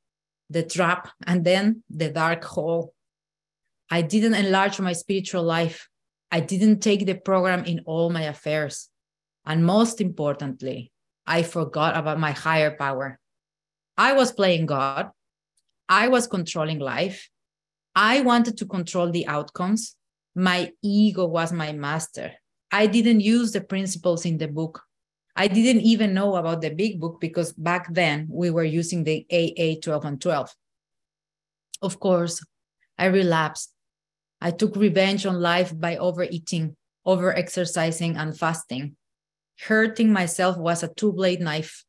the 0.48 0.62
trap, 0.62 1.08
and 1.26 1.44
then 1.44 1.82
the 1.90 2.10
dark 2.10 2.44
hole. 2.44 2.94
I 3.90 4.02
didn't 4.02 4.34
enlarge 4.34 4.78
my 4.78 4.92
spiritual 4.92 5.42
life. 5.42 5.88
I 6.30 6.40
didn't 6.40 6.80
take 6.80 7.06
the 7.06 7.14
program 7.14 7.64
in 7.64 7.80
all 7.86 8.10
my 8.10 8.22
affairs. 8.22 8.88
And 9.44 9.64
most 9.64 10.00
importantly, 10.00 10.92
I 11.26 11.42
forgot 11.42 11.96
about 11.96 12.20
my 12.20 12.32
higher 12.32 12.76
power. 12.76 13.18
I 13.96 14.12
was 14.12 14.30
playing 14.30 14.66
God. 14.66 15.10
I 15.88 16.08
was 16.08 16.26
controlling 16.26 16.78
life. 16.78 17.28
I 17.94 18.20
wanted 18.20 18.58
to 18.58 18.66
control 18.66 19.10
the 19.10 19.26
outcomes. 19.26 19.96
My 20.38 20.70
ego 20.82 21.26
was 21.26 21.52
my 21.52 21.72
master. 21.72 22.32
I 22.70 22.86
didn't 22.86 23.20
use 23.20 23.50
the 23.50 23.60
principles 23.60 24.24
in 24.24 24.38
the 24.38 24.46
book. 24.46 24.80
I 25.34 25.48
didn't 25.48 25.82
even 25.82 26.14
know 26.14 26.36
about 26.36 26.60
the 26.60 26.70
big 26.70 27.00
book 27.00 27.20
because 27.20 27.52
back 27.52 27.92
then 27.92 28.28
we 28.30 28.50
were 28.50 28.64
using 28.64 29.02
the 29.02 29.26
AA 29.30 29.80
12 29.82 30.04
and 30.04 30.20
12. 30.20 30.54
Of 31.82 31.98
course, 31.98 32.44
I 32.96 33.06
relapsed. 33.06 33.72
I 34.40 34.52
took 34.52 34.76
revenge 34.76 35.26
on 35.26 35.40
life 35.40 35.72
by 35.74 35.96
overeating, 35.96 36.76
overexercising, 37.06 38.16
and 38.16 38.36
fasting 38.38 38.96
hurting 39.66 40.12
myself 40.12 40.56
was 40.56 40.82
a 40.82 40.88
two-blade 40.88 41.40
knife. 41.40 41.84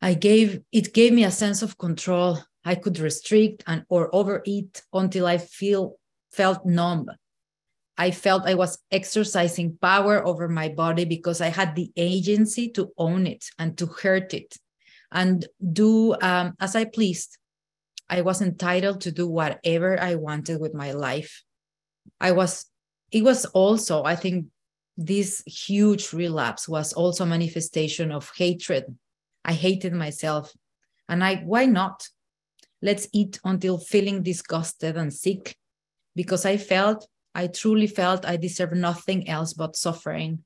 I 0.00 0.14
gave 0.14 0.62
it 0.72 0.92
gave 0.92 1.12
me 1.12 1.24
a 1.24 1.30
sense 1.30 1.62
of 1.62 1.78
control. 1.78 2.38
I 2.64 2.74
could 2.74 2.98
restrict 2.98 3.62
and 3.66 3.84
or 3.88 4.14
overeat 4.14 4.82
until 4.92 5.26
I 5.26 5.38
feel 5.38 5.96
felt 6.32 6.66
numb. 6.66 7.06
I 7.98 8.10
felt 8.10 8.46
I 8.46 8.54
was 8.54 8.78
exercising 8.90 9.78
power 9.80 10.24
over 10.26 10.48
my 10.48 10.68
body 10.68 11.04
because 11.04 11.40
I 11.40 11.48
had 11.48 11.74
the 11.74 11.92
agency 11.96 12.70
to 12.70 12.90
own 12.96 13.26
it 13.26 13.44
and 13.58 13.76
to 13.78 13.86
hurt 13.86 14.32
it 14.34 14.56
and 15.10 15.46
do 15.72 16.14
um, 16.20 16.54
as 16.58 16.74
I 16.74 16.84
pleased. 16.86 17.38
I 18.08 18.22
was 18.22 18.42
entitled 18.42 19.02
to 19.02 19.12
do 19.12 19.26
whatever 19.26 20.00
I 20.00 20.16
wanted 20.16 20.60
with 20.60 20.74
my 20.74 20.92
life. 20.92 21.42
I 22.20 22.32
was, 22.32 22.66
it 23.10 23.22
was 23.22 23.44
also, 23.46 24.04
I 24.04 24.16
think, 24.16 24.46
this 24.96 25.42
huge 25.46 26.12
relapse 26.12 26.68
was 26.68 26.92
also 26.92 27.24
a 27.24 27.26
manifestation 27.26 28.12
of 28.12 28.30
hatred. 28.36 28.84
I 29.44 29.52
hated 29.52 29.92
myself. 29.92 30.52
And 31.08 31.24
I, 31.24 31.36
why 31.36 31.66
not? 31.66 32.06
Let's 32.82 33.08
eat 33.12 33.40
until 33.44 33.78
feeling 33.78 34.22
disgusted 34.22 34.96
and 34.96 35.12
sick 35.12 35.56
because 36.14 36.44
I 36.44 36.56
felt, 36.56 37.06
I 37.34 37.46
truly 37.46 37.86
felt 37.86 38.26
I 38.26 38.36
deserved 38.36 38.76
nothing 38.76 39.28
else 39.28 39.52
but 39.52 39.76
suffering. 39.76 40.44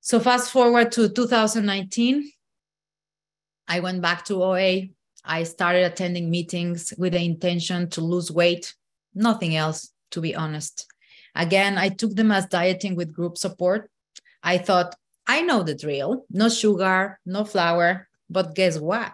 So, 0.00 0.20
fast 0.20 0.50
forward 0.50 0.92
to 0.92 1.08
2019, 1.08 2.30
I 3.68 3.80
went 3.80 4.02
back 4.02 4.24
to 4.26 4.42
OA. 4.42 4.88
I 5.24 5.44
started 5.44 5.84
attending 5.84 6.30
meetings 6.30 6.92
with 6.98 7.12
the 7.12 7.24
intention 7.24 7.88
to 7.90 8.00
lose 8.00 8.30
weight, 8.30 8.74
nothing 9.14 9.54
else, 9.54 9.92
to 10.10 10.20
be 10.20 10.34
honest. 10.34 10.86
Again, 11.34 11.78
I 11.78 11.88
took 11.88 12.14
them 12.14 12.32
as 12.32 12.46
dieting 12.46 12.96
with 12.96 13.14
group 13.14 13.38
support. 13.38 13.90
I 14.42 14.58
thought, 14.58 14.94
I 15.26 15.42
know 15.42 15.62
the 15.62 15.74
drill 15.74 16.26
no 16.30 16.48
sugar, 16.48 17.20
no 17.24 17.44
flour. 17.44 18.08
But 18.28 18.54
guess 18.54 18.78
what? 18.78 19.12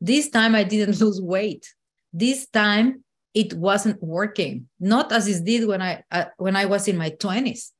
This 0.00 0.30
time 0.30 0.54
I 0.54 0.64
didn't 0.64 1.00
lose 1.00 1.20
weight. 1.20 1.74
This 2.12 2.48
time 2.48 3.04
it 3.38 3.54
wasn't 3.54 4.02
working, 4.02 4.66
not 4.80 5.12
as 5.12 5.28
it 5.28 5.44
did 5.44 5.68
when 5.68 5.80
I, 5.80 6.02
uh, 6.10 6.24
when 6.38 6.56
I 6.56 6.64
was 6.64 6.88
in 6.88 6.96
my 6.98 7.10
20s. 7.10 7.70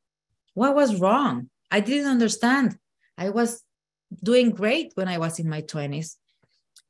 What 0.55 0.77
was 0.77 1.01
wrong? 1.01 1.51
I 1.69 1.81
didn't 1.81 2.09
understand. 2.09 2.79
I 3.17 3.31
was 3.31 3.65
doing 4.23 4.51
great 4.53 4.93
when 4.95 5.09
I 5.09 5.19
was 5.19 5.41
in 5.41 5.49
my 5.49 5.63
20s. 5.63 6.15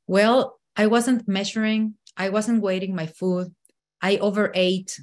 Well, 0.05 0.59
I 0.77 0.85
wasn't 0.85 1.27
measuring, 1.27 1.95
I 2.15 2.29
wasn't 2.29 2.61
weighing 2.61 2.93
my 2.95 3.07
food. 3.07 3.47
I 4.03 4.17
overate 4.17 5.01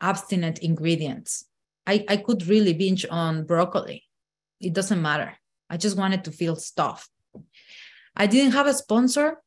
abstinent 0.00 0.60
ingredients. 0.60 1.44
I, 1.88 2.04
I 2.08 2.16
could 2.16 2.46
really 2.46 2.74
binge 2.74 3.04
on 3.10 3.44
broccoli. 3.44 4.04
It 4.60 4.72
doesn't 4.72 5.02
matter. 5.02 5.36
I 5.68 5.78
just 5.78 5.96
wanted 5.96 6.22
to 6.24 6.30
feel 6.30 6.54
stuffed. 6.54 7.10
I 8.14 8.28
didn't 8.28 8.52
have 8.52 8.68
a 8.68 8.74
sponsor. 8.74 9.38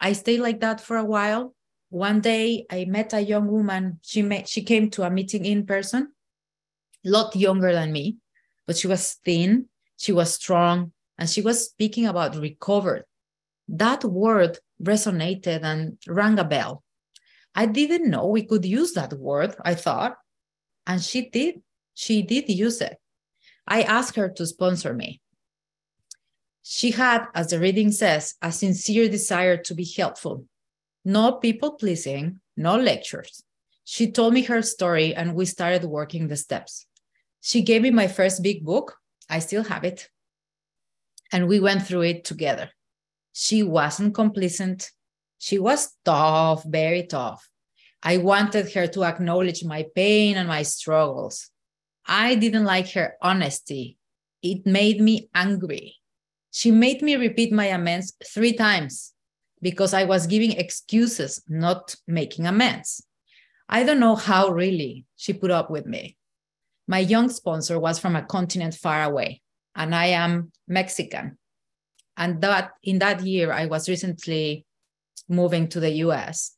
I 0.00 0.14
stayed 0.14 0.40
like 0.40 0.60
that 0.60 0.80
for 0.80 0.96
a 0.96 1.04
while. 1.04 1.54
One 1.92 2.22
day 2.22 2.64
I 2.70 2.86
met 2.86 3.12
a 3.12 3.20
young 3.20 3.48
woman. 3.48 4.00
She 4.00 4.22
met, 4.22 4.48
she 4.48 4.62
came 4.62 4.88
to 4.92 5.02
a 5.02 5.10
meeting 5.10 5.44
in 5.44 5.66
person, 5.66 6.10
a 7.04 7.10
lot 7.10 7.36
younger 7.36 7.70
than 7.70 7.92
me, 7.92 8.16
but 8.66 8.78
she 8.78 8.86
was 8.86 9.18
thin, 9.22 9.66
she 9.98 10.10
was 10.10 10.32
strong, 10.32 10.92
and 11.18 11.28
she 11.28 11.42
was 11.42 11.66
speaking 11.66 12.06
about 12.06 12.36
recovered. 12.36 13.04
That 13.68 14.04
word 14.04 14.58
resonated 14.82 15.64
and 15.64 15.98
rang 16.06 16.38
a 16.38 16.44
bell. 16.44 16.82
I 17.54 17.66
didn't 17.66 18.08
know 18.08 18.26
we 18.26 18.46
could 18.46 18.64
use 18.64 18.94
that 18.94 19.12
word, 19.12 19.54
I 19.62 19.74
thought. 19.74 20.16
And 20.86 21.02
she 21.02 21.28
did. 21.28 21.60
She 21.92 22.22
did 22.22 22.48
use 22.48 22.80
it. 22.80 22.96
I 23.68 23.82
asked 23.82 24.16
her 24.16 24.30
to 24.30 24.46
sponsor 24.46 24.94
me. 24.94 25.20
She 26.62 26.92
had, 26.92 27.26
as 27.34 27.50
the 27.50 27.60
reading 27.60 27.92
says, 27.92 28.36
a 28.40 28.50
sincere 28.50 29.10
desire 29.10 29.58
to 29.58 29.74
be 29.74 29.84
helpful. 29.84 30.46
No 31.04 31.32
people 31.32 31.72
pleasing, 31.72 32.40
no 32.56 32.76
lectures. 32.76 33.42
She 33.84 34.10
told 34.12 34.34
me 34.34 34.42
her 34.44 34.62
story 34.62 35.14
and 35.14 35.34
we 35.34 35.44
started 35.46 35.84
working 35.84 36.28
the 36.28 36.36
steps. 36.36 36.86
She 37.40 37.62
gave 37.62 37.82
me 37.82 37.90
my 37.90 38.06
first 38.06 38.42
big 38.42 38.64
book. 38.64 38.96
I 39.28 39.40
still 39.40 39.64
have 39.64 39.84
it. 39.84 40.08
And 41.32 41.48
we 41.48 41.58
went 41.58 41.86
through 41.86 42.02
it 42.02 42.24
together. 42.24 42.70
She 43.32 43.62
wasn't 43.62 44.14
complacent. 44.14 44.90
She 45.38 45.58
was 45.58 45.92
tough, 46.04 46.62
very 46.64 47.04
tough. 47.06 47.48
I 48.02 48.18
wanted 48.18 48.72
her 48.74 48.86
to 48.88 49.04
acknowledge 49.04 49.64
my 49.64 49.86
pain 49.94 50.36
and 50.36 50.46
my 50.46 50.62
struggles. 50.62 51.50
I 52.06 52.34
didn't 52.34 52.64
like 52.64 52.90
her 52.92 53.14
honesty. 53.20 53.96
It 54.42 54.66
made 54.66 55.00
me 55.00 55.28
angry. 55.34 55.96
She 56.50 56.70
made 56.70 57.00
me 57.02 57.16
repeat 57.16 57.52
my 57.52 57.66
amends 57.66 58.12
three 58.24 58.52
times 58.52 59.14
because 59.62 59.94
I 59.94 60.04
was 60.04 60.26
giving 60.26 60.52
excuses, 60.52 61.42
not 61.48 61.94
making 62.06 62.46
amends. 62.46 63.06
I 63.68 63.84
don't 63.84 64.00
know 64.00 64.16
how 64.16 64.48
really 64.48 65.06
she 65.16 65.32
put 65.32 65.50
up 65.50 65.70
with 65.70 65.86
me. 65.86 66.16
My 66.88 66.98
young 66.98 67.30
sponsor 67.30 67.78
was 67.78 67.98
from 67.98 68.16
a 68.16 68.24
continent 68.24 68.74
far 68.74 69.04
away, 69.04 69.40
and 69.74 69.94
I 69.94 70.06
am 70.06 70.52
Mexican. 70.66 71.38
And 72.16 72.42
that 72.42 72.72
in 72.82 72.98
that 72.98 73.22
year, 73.22 73.52
I 73.52 73.66
was 73.66 73.88
recently 73.88 74.66
moving 75.28 75.68
to 75.68 75.80
the 75.80 75.90
US. 76.06 76.56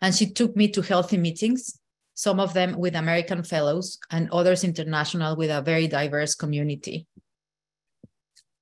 And 0.00 0.14
she 0.14 0.26
took 0.26 0.56
me 0.56 0.68
to 0.68 0.82
healthy 0.82 1.18
meetings, 1.18 1.78
some 2.14 2.40
of 2.40 2.54
them 2.54 2.78
with 2.78 2.96
American 2.96 3.42
fellows 3.42 3.98
and 4.10 4.30
others 4.30 4.64
international 4.64 5.36
with 5.36 5.50
a 5.50 5.60
very 5.60 5.86
diverse 5.86 6.34
community. 6.34 7.06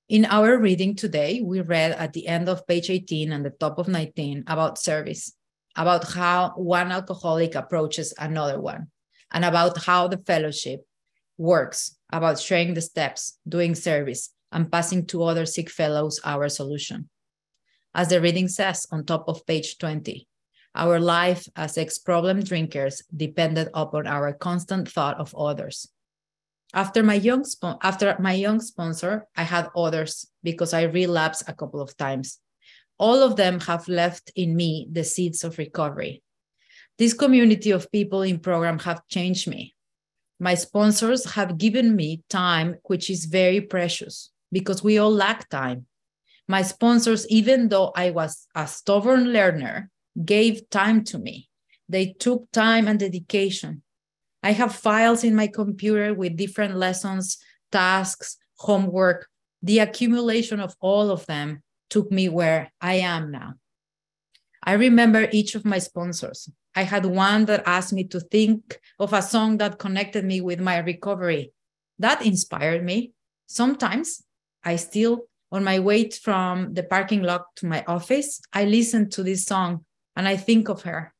In 0.07 0.25
our 0.25 0.59
reading 0.59 0.95
today, 0.95 1.41
we 1.41 1.61
read 1.61 1.93
at 1.93 2.13
the 2.13 2.27
end 2.27 2.47
of 2.47 2.67
page 2.67 2.91
18 2.91 3.31
and 3.31 3.43
the 3.43 3.49
top 3.49 3.79
of 3.79 3.87
19 3.87 4.43
about 4.45 4.77
service. 4.77 5.33
about 5.75 6.13
how 6.13 6.53
one 6.55 6.91
alcoholic 6.91 7.55
approaches 7.55 8.13
another 8.17 8.61
one, 8.61 8.87
and 9.31 9.43
about 9.43 9.83
how 9.83 10.07
the 10.07 10.19
fellowship 10.19 10.85
works, 11.37 11.97
about 12.13 12.39
sharing 12.39 12.73
the 12.73 12.81
steps, 12.81 13.39
doing 13.47 13.75
service, 13.75 14.29
and 14.51 14.71
passing 14.71 15.05
to 15.05 15.23
other 15.23 15.45
sick 15.45 15.69
fellows 15.69 16.21
our 16.23 16.47
solution. 16.47 17.09
As 17.93 18.07
the 18.07 18.21
reading 18.21 18.47
says 18.47 18.87
on 18.91 19.05
top 19.05 19.27
of 19.27 19.45
page 19.45 19.77
20, 19.77 20.27
our 20.75 20.99
life 20.99 21.47
as 21.55 21.77
ex 21.77 21.97
problem 21.97 22.43
drinkers 22.43 23.01
depended 23.15 23.67
upon 23.73 24.07
our 24.07 24.31
constant 24.33 24.87
thought 24.87 25.17
of 25.19 25.35
others. 25.35 25.89
After 26.73 27.03
my 27.03 27.15
young 27.15 27.45
after 27.81 28.15
my 28.19 28.33
young 28.33 28.59
sponsor, 28.59 29.27
I 29.35 29.43
had 29.43 29.69
others 29.75 30.27
because 30.43 30.73
I 30.73 30.83
relapsed 30.83 31.43
a 31.47 31.53
couple 31.53 31.81
of 31.81 31.95
times. 31.95 32.39
All 32.97 33.21
of 33.23 33.35
them 33.35 33.59
have 33.61 33.87
left 33.87 34.31
in 34.35 34.55
me 34.55 34.87
the 34.91 35.03
seeds 35.03 35.43
of 35.43 35.57
recovery. 35.57 36.21
This 36.97 37.13
community 37.13 37.71
of 37.71 37.91
people 37.91 38.21
in 38.21 38.39
program 38.39 38.79
have 38.79 39.07
changed 39.09 39.47
me. 39.47 39.73
My 40.39 40.55
sponsors 40.55 41.25
have 41.33 41.57
given 41.57 41.95
me 41.95 42.23
time, 42.29 42.75
which 42.83 43.09
is 43.09 43.25
very 43.25 43.61
precious 43.61 44.31
because 44.51 44.83
we 44.83 44.97
all 44.97 45.11
lack 45.11 45.49
time. 45.49 45.85
My 46.47 46.61
sponsors, 46.61 47.27
even 47.27 47.69
though 47.69 47.91
I 47.95 48.11
was 48.11 48.47
a 48.53 48.67
stubborn 48.67 49.33
learner, 49.33 49.89
gave 50.23 50.69
time 50.69 51.03
to 51.05 51.17
me. 51.17 51.49
They 51.89 52.13
took 52.13 52.51
time 52.51 52.87
and 52.87 52.99
dedication. 52.99 53.81
I 54.45 54.51
have 54.51 54.75
files 54.75 55.23
in 55.23 55.33
my 55.33 55.47
computer 55.47 56.13
with 56.13 56.37
different 56.37 56.75
lessons, 56.75 57.39
tasks, 57.71 58.37
homework. 58.59 59.27
The 59.63 59.79
accumulation 59.79 60.59
of 60.59 60.75
all 60.79 61.09
of 61.09 61.25
them 61.25 61.63
took 61.89 62.11
me 62.11 62.29
where 62.29 62.71
I 62.79 62.97
am 62.97 63.31
now. 63.31 63.55
I 64.61 64.73
remember 64.73 65.27
each 65.31 65.55
of 65.55 65.65
my 65.65 65.79
sponsors. 65.79 66.47
I 66.75 66.83
had 66.83 67.07
one 67.07 67.45
that 67.45 67.63
asked 67.65 67.91
me 67.91 68.03
to 68.03 68.19
think 68.19 68.79
of 68.99 69.13
a 69.13 69.23
song 69.23 69.57
that 69.57 69.79
connected 69.79 70.23
me 70.23 70.41
with 70.41 70.59
my 70.59 70.77
recovery. 70.77 71.51
That 71.97 72.23
inspired 72.23 72.85
me. 72.85 73.13
Sometimes 73.47 74.21
I 74.63 74.75
still, 74.75 75.21
on 75.51 75.63
my 75.63 75.79
way 75.79 76.11
from 76.11 76.75
the 76.75 76.83
parking 76.83 77.23
lot 77.23 77.47
to 77.55 77.65
my 77.65 77.83
office, 77.87 78.41
I 78.53 78.65
listen 78.65 79.09
to 79.09 79.23
this 79.23 79.43
song 79.43 79.85
and 80.15 80.27
I 80.27 80.37
think 80.37 80.69
of 80.69 80.83
her. 80.83 81.14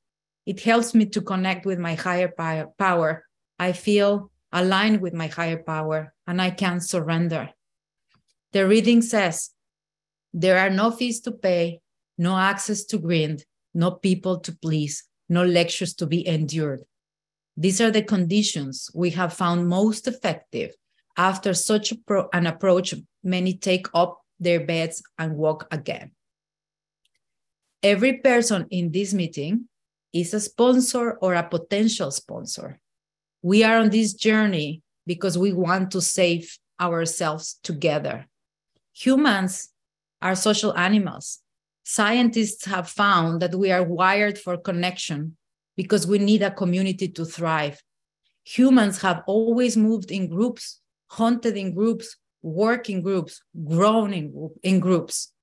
It 0.46 0.60
helps 0.60 0.94
me 0.94 1.06
to 1.08 1.22
connect 1.22 1.66
with 1.66 1.80
my 1.80 1.96
higher 1.96 2.32
power. 2.78 3.26
I 3.58 3.72
feel 3.72 4.32
aligned 4.52 5.02
with 5.02 5.14
my 5.14 5.28
higher 5.28 5.62
power 5.62 6.14
and 6.28 6.42
I 6.42 6.52
can 6.52 6.80
surrender. 6.80 7.50
The 8.54 8.68
reading 8.68 9.02
says 9.02 9.52
there 10.34 10.60
are 10.60 10.70
no 10.70 10.92
fees 10.92 11.20
to 11.22 11.32
pay, 11.32 11.80
no 12.18 12.38
access 12.38 12.84
to 12.86 12.98
grind, 12.98 13.46
no 13.74 13.92
people 13.92 14.40
to 14.42 14.56
please, 14.56 15.04
no 15.30 15.44
lectures 15.44 15.94
to 15.96 16.06
be 16.06 16.26
endured. 16.28 16.82
These 17.58 17.82
are 17.82 17.92
the 17.92 18.04
conditions 18.04 18.90
we 18.94 19.12
have 19.12 19.34
found 19.34 19.68
most 19.68 20.08
effective. 20.08 20.72
After 21.18 21.54
such 21.54 21.94
an 22.34 22.48
approach, 22.48 22.94
many 23.24 23.54
take 23.54 23.88
up 23.94 24.22
their 24.40 24.66
beds 24.66 25.02
and 25.18 25.38
walk 25.38 25.68
again. 25.72 26.12
Every 27.82 28.18
person 28.18 28.68
in 28.70 28.92
this 28.92 29.14
meeting 29.14 29.70
is 30.16 30.34
a 30.34 30.40
sponsor 30.40 31.18
or 31.22 31.34
a 31.34 31.44
potential 31.44 32.10
sponsor. 32.10 32.80
We 33.42 33.66
are 33.66 33.80
on 33.80 33.90
this 33.90 34.14
journey 34.14 34.82
because 35.06 35.38
we 35.38 35.52
want 35.52 35.92
to 35.92 36.02
save 36.02 36.58
ourselves 36.80 37.60
together. 37.64 38.26
Humans 38.94 39.70
are 40.22 40.36
social 40.36 40.76
animals. 40.78 41.40
Scientists 41.84 42.64
have 42.64 42.90
found 42.90 43.42
that 43.42 43.54
we 43.56 43.74
are 43.74 43.84
wired 43.84 44.40
for 44.40 44.58
connection 44.58 45.36
because 45.76 46.08
we 46.08 46.18
need 46.18 46.42
a 46.42 46.50
community 46.50 47.10
to 47.10 47.26
thrive. 47.26 47.84
Humans 48.46 49.02
have 49.02 49.22
always 49.28 49.76
moved 49.76 50.12
in 50.12 50.30
groups, 50.30 50.80
hunted 51.08 51.58
in 51.58 51.76
groups, 51.76 52.16
worked 52.42 52.90
in 52.90 53.02
groups, 53.02 53.44
grown 53.68 54.14
in, 54.14 54.50
in 54.64 54.80
groups. 54.80 55.34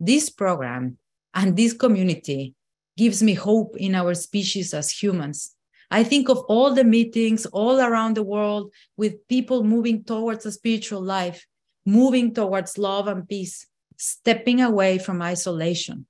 This 0.00 0.30
program 0.30 0.96
and 1.34 1.54
this 1.54 1.74
community 1.74 2.54
gives 2.96 3.22
me 3.22 3.34
hope 3.34 3.76
in 3.76 3.94
our 3.94 4.14
species 4.14 4.74
as 4.74 4.90
humans. 4.90 5.54
I 5.90 6.04
think 6.04 6.28
of 6.28 6.38
all 6.48 6.74
the 6.74 6.84
meetings 6.84 7.46
all 7.46 7.80
around 7.80 8.16
the 8.16 8.22
world 8.22 8.72
with 8.96 9.28
people 9.28 9.62
moving 9.64 10.04
towards 10.04 10.46
a 10.46 10.52
spiritual 10.52 11.02
life, 11.02 11.46
moving 11.86 12.34
towards 12.34 12.78
love 12.78 13.06
and 13.06 13.28
peace, 13.28 13.66
stepping 13.96 14.60
away 14.60 14.98
from 14.98 15.22
isolation. 15.22 16.06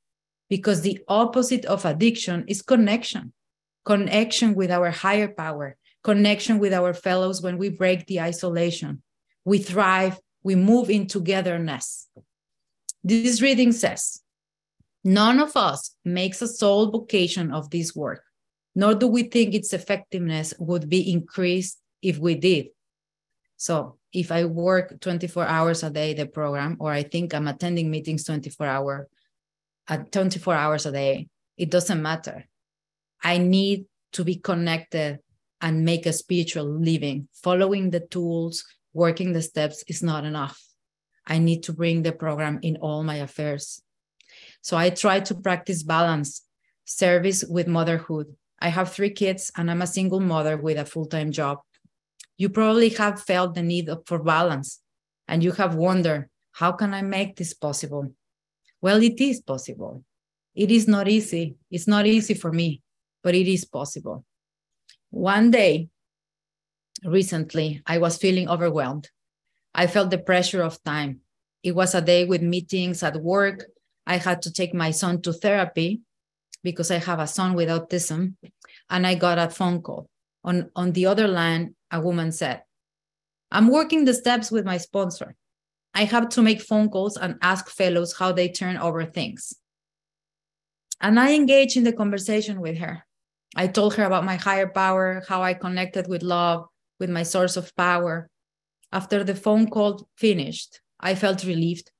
Because 0.48 0.82
the 0.82 1.00
opposite 1.08 1.64
of 1.64 1.84
addiction 1.84 2.44
is 2.46 2.62
connection 2.62 3.32
connection 3.84 4.54
with 4.54 4.70
our 4.70 4.90
higher 4.90 5.28
power, 5.28 5.76
connection 6.02 6.58
with 6.58 6.72
our 6.72 6.92
fellows 6.94 7.42
when 7.42 7.58
we 7.58 7.68
break 7.68 8.06
the 8.06 8.20
isolation. 8.20 9.02
We 9.44 9.58
thrive, 9.58 10.18
we 10.42 10.54
move 10.54 10.90
in 10.90 11.06
togetherness. 11.06 12.08
This 13.02 13.42
reading 13.42 13.72
says, 13.72 14.22
None 15.04 15.38
of 15.38 15.56
us 15.56 15.94
makes 16.04 16.40
a 16.40 16.48
sole 16.48 16.90
vocation 16.90 17.52
of 17.52 17.68
this 17.70 17.94
work, 17.94 18.24
nor 18.74 18.94
do 18.94 19.06
we 19.06 19.24
think 19.24 19.54
its 19.54 19.74
effectiveness 19.74 20.54
would 20.58 20.88
be 20.88 21.12
increased 21.12 21.78
if 22.00 22.18
we 22.18 22.34
did. 22.34 22.68
So 23.56 23.98
if 24.12 24.32
I 24.32 24.44
work 24.44 25.00
24 25.00 25.46
hours 25.46 25.82
a 25.82 25.90
day, 25.90 26.14
the 26.14 26.26
program, 26.26 26.76
or 26.80 26.90
I 26.90 27.02
think 27.02 27.34
I'm 27.34 27.48
attending 27.48 27.90
meetings 27.90 28.24
24 28.24 28.66
hour 28.66 29.08
at 29.88 30.00
uh, 30.00 30.04
24 30.10 30.54
hours 30.54 30.86
a 30.86 30.92
day, 30.92 31.28
it 31.56 31.70
doesn't 31.70 32.02
matter. 32.02 32.46
I 33.22 33.38
need 33.38 33.86
to 34.12 34.24
be 34.24 34.36
connected 34.36 35.18
and 35.60 35.84
make 35.84 36.06
a 36.06 36.12
spiritual 36.12 36.64
living. 36.64 37.28
Following 37.42 37.90
the 37.90 38.00
tools, 38.00 38.64
working 38.92 39.32
the 39.32 39.42
steps 39.42 39.84
is 39.88 40.02
not 40.02 40.24
enough. 40.24 40.60
I 41.26 41.38
need 41.38 41.62
to 41.64 41.72
bring 41.72 42.02
the 42.02 42.12
program 42.12 42.58
in 42.62 42.76
all 42.76 43.02
my 43.02 43.16
affairs. 43.16 43.82
So 44.62 44.76
I 44.76 44.90
try 44.90 45.20
to 45.20 45.34
practice 45.34 45.82
balance, 45.82 46.42
service 46.84 47.44
with 47.44 47.66
motherhood. 47.66 48.34
I 48.60 48.68
have 48.68 48.92
three 48.92 49.10
kids 49.10 49.50
and 49.56 49.70
I'm 49.70 49.82
a 49.82 49.86
single 49.86 50.20
mother 50.20 50.56
with 50.56 50.78
a 50.78 50.84
full 50.84 51.06
time 51.06 51.32
job. 51.32 51.58
You 52.36 52.48
probably 52.48 52.88
have 52.90 53.22
felt 53.22 53.54
the 53.54 53.62
need 53.62 53.90
for 54.06 54.22
balance 54.22 54.80
and 55.28 55.42
you 55.42 55.52
have 55.52 55.74
wondered, 55.74 56.28
how 56.52 56.72
can 56.72 56.94
I 56.94 57.02
make 57.02 57.36
this 57.36 57.52
possible? 57.52 58.12
Well, 58.80 59.02
it 59.02 59.20
is 59.20 59.40
possible. 59.40 60.04
It 60.54 60.70
is 60.70 60.86
not 60.86 61.08
easy. 61.08 61.56
It's 61.70 61.88
not 61.88 62.06
easy 62.06 62.34
for 62.34 62.52
me, 62.52 62.82
but 63.22 63.34
it 63.34 63.48
is 63.48 63.64
possible. 63.64 64.24
One 65.10 65.50
day, 65.50 65.88
recently, 67.04 67.82
I 67.86 67.98
was 67.98 68.16
feeling 68.16 68.48
overwhelmed. 68.48 69.10
I 69.74 69.86
felt 69.86 70.10
the 70.10 70.18
pressure 70.18 70.62
of 70.62 70.82
time. 70.84 71.20
It 71.62 71.74
was 71.74 71.94
a 71.94 72.00
day 72.00 72.24
with 72.24 72.42
meetings 72.42 73.02
at 73.02 73.20
work 73.20 73.66
I 74.06 74.16
had 74.18 74.42
to 74.42 74.52
take 74.52 74.74
my 74.74 74.90
son 74.90 75.22
to 75.22 75.32
therapy 75.32 76.02
because 76.62 76.90
I 76.90 76.98
have 76.98 77.20
a 77.20 77.26
son 77.26 77.54
with 77.54 77.68
autism. 77.68 78.34
And 78.90 79.06
I 79.06 79.14
got 79.14 79.38
a 79.38 79.48
phone 79.48 79.82
call. 79.82 80.08
On, 80.44 80.70
on 80.76 80.92
the 80.92 81.06
other 81.06 81.26
line, 81.26 81.74
a 81.90 82.00
woman 82.00 82.32
said, 82.32 82.62
I'm 83.50 83.68
working 83.68 84.04
the 84.04 84.14
steps 84.14 84.50
with 84.50 84.64
my 84.64 84.78
sponsor. 84.78 85.36
I 85.94 86.04
have 86.04 86.28
to 86.30 86.42
make 86.42 86.60
phone 86.60 86.90
calls 86.90 87.16
and 87.16 87.36
ask 87.40 87.70
fellows 87.70 88.16
how 88.18 88.32
they 88.32 88.48
turn 88.48 88.76
over 88.76 89.04
things. 89.04 89.54
And 91.00 91.20
I 91.20 91.34
engaged 91.34 91.76
in 91.76 91.84
the 91.84 91.92
conversation 91.92 92.60
with 92.60 92.78
her. 92.78 93.04
I 93.56 93.68
told 93.68 93.94
her 93.94 94.04
about 94.04 94.24
my 94.24 94.36
higher 94.36 94.68
power, 94.68 95.22
how 95.28 95.42
I 95.42 95.54
connected 95.54 96.08
with 96.08 96.22
love, 96.22 96.66
with 96.98 97.10
my 97.10 97.22
source 97.22 97.56
of 97.56 97.74
power. 97.76 98.28
After 98.92 99.22
the 99.22 99.34
phone 99.34 99.68
call 99.68 100.08
finished, 100.16 100.80
I 100.98 101.14
felt 101.14 101.44
relieved 101.44 101.90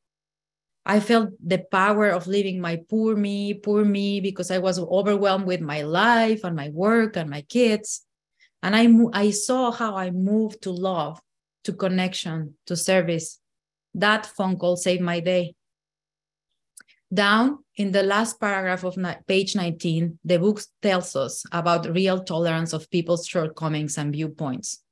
I 0.86 1.00
felt 1.00 1.30
the 1.42 1.64
power 1.70 2.10
of 2.10 2.26
leaving 2.26 2.60
my 2.60 2.80
poor 2.90 3.16
me, 3.16 3.54
poor 3.54 3.84
me, 3.84 4.20
because 4.20 4.50
I 4.50 4.58
was 4.58 4.78
overwhelmed 4.78 5.46
with 5.46 5.60
my 5.60 5.82
life 5.82 6.44
and 6.44 6.54
my 6.54 6.68
work 6.68 7.16
and 7.16 7.30
my 7.30 7.40
kids. 7.42 8.04
And 8.62 8.76
I, 8.76 8.88
I 9.12 9.30
saw 9.30 9.70
how 9.70 9.96
I 9.96 10.10
moved 10.10 10.62
to 10.62 10.70
love, 10.70 11.20
to 11.64 11.72
connection, 11.72 12.54
to 12.66 12.76
service. 12.76 13.40
That 13.94 14.26
phone 14.26 14.58
call 14.58 14.76
saved 14.76 15.02
my 15.02 15.20
day. 15.20 15.54
Down 17.12 17.58
in 17.76 17.92
the 17.92 18.02
last 18.02 18.40
paragraph 18.40 18.84
of 18.84 18.98
page 19.26 19.54
19, 19.54 20.18
the 20.24 20.38
book 20.38 20.60
tells 20.82 21.14
us 21.16 21.44
about 21.52 21.94
real 21.94 22.24
tolerance 22.24 22.72
of 22.72 22.90
people's 22.90 23.26
shortcomings 23.26 23.96
and 23.96 24.12
viewpoints. 24.12 24.82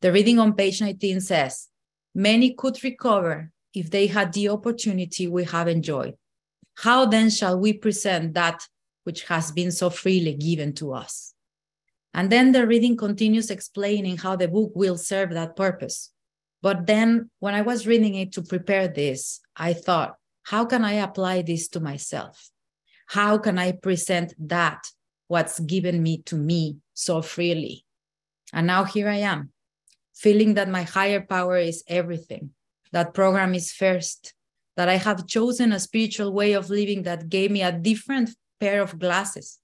The 0.00 0.10
reading 0.10 0.38
on 0.38 0.54
page 0.54 0.80
19 0.80 1.20
says, 1.20 1.68
Many 2.14 2.54
could 2.54 2.82
recover 2.82 3.52
if 3.74 3.90
they 3.90 4.06
had 4.06 4.32
the 4.32 4.48
opportunity 4.48 5.26
we 5.26 5.44
have 5.44 5.68
enjoyed? 5.68 6.14
How 6.74 7.06
then 7.06 7.30
shall 7.30 7.58
we 7.58 7.72
present 7.72 8.34
that 8.34 8.66
which 9.04 9.24
has 9.24 9.52
been 9.52 9.72
so 9.72 9.90
freely 9.90 10.34
given 10.34 10.72
to 10.74 10.92
us? 10.92 11.34
And 12.14 12.30
then 12.30 12.52
the 12.52 12.66
reading 12.66 12.96
continues 12.96 13.50
explaining 13.50 14.18
how 14.18 14.36
the 14.36 14.48
book 14.48 14.72
will 14.74 14.98
serve 14.98 15.30
that 15.30 15.56
purpose. 15.56 16.10
But 16.60 16.86
then 16.86 17.30
when 17.40 17.54
I 17.54 17.62
was 17.62 17.86
reading 17.86 18.14
it 18.14 18.32
to 18.32 18.42
prepare 18.42 18.86
this, 18.86 19.40
I 19.56 19.72
thought, 19.72 20.16
how 20.44 20.64
can 20.64 20.84
I 20.84 20.94
apply 20.94 21.42
this 21.42 21.68
to 21.68 21.80
myself? 21.80 22.50
How 23.06 23.38
can 23.38 23.58
I 23.58 23.72
present 23.72 24.34
that, 24.48 24.86
what's 25.28 25.60
given 25.60 26.02
me 26.02 26.22
to 26.26 26.36
me 26.36 26.78
so 26.94 27.22
freely? 27.22 27.84
And 28.52 28.66
now 28.66 28.84
here 28.84 29.08
I 29.08 29.16
am, 29.16 29.50
feeling 30.14 30.54
that 30.54 30.68
my 30.68 30.82
higher 30.82 31.20
power 31.20 31.56
is 31.56 31.82
everything, 31.88 32.50
that 32.92 33.14
program 33.14 33.54
is 33.54 33.72
first, 33.72 34.34
that 34.76 34.88
I 34.88 34.96
have 34.96 35.26
chosen 35.26 35.72
a 35.72 35.80
spiritual 35.80 36.32
way 36.32 36.52
of 36.52 36.70
living 36.70 37.02
that 37.02 37.28
gave 37.28 37.50
me 37.50 37.62
a 37.62 37.72
different 37.72 38.30
pair 38.60 38.80
of 38.80 38.98
glasses. 38.98 39.58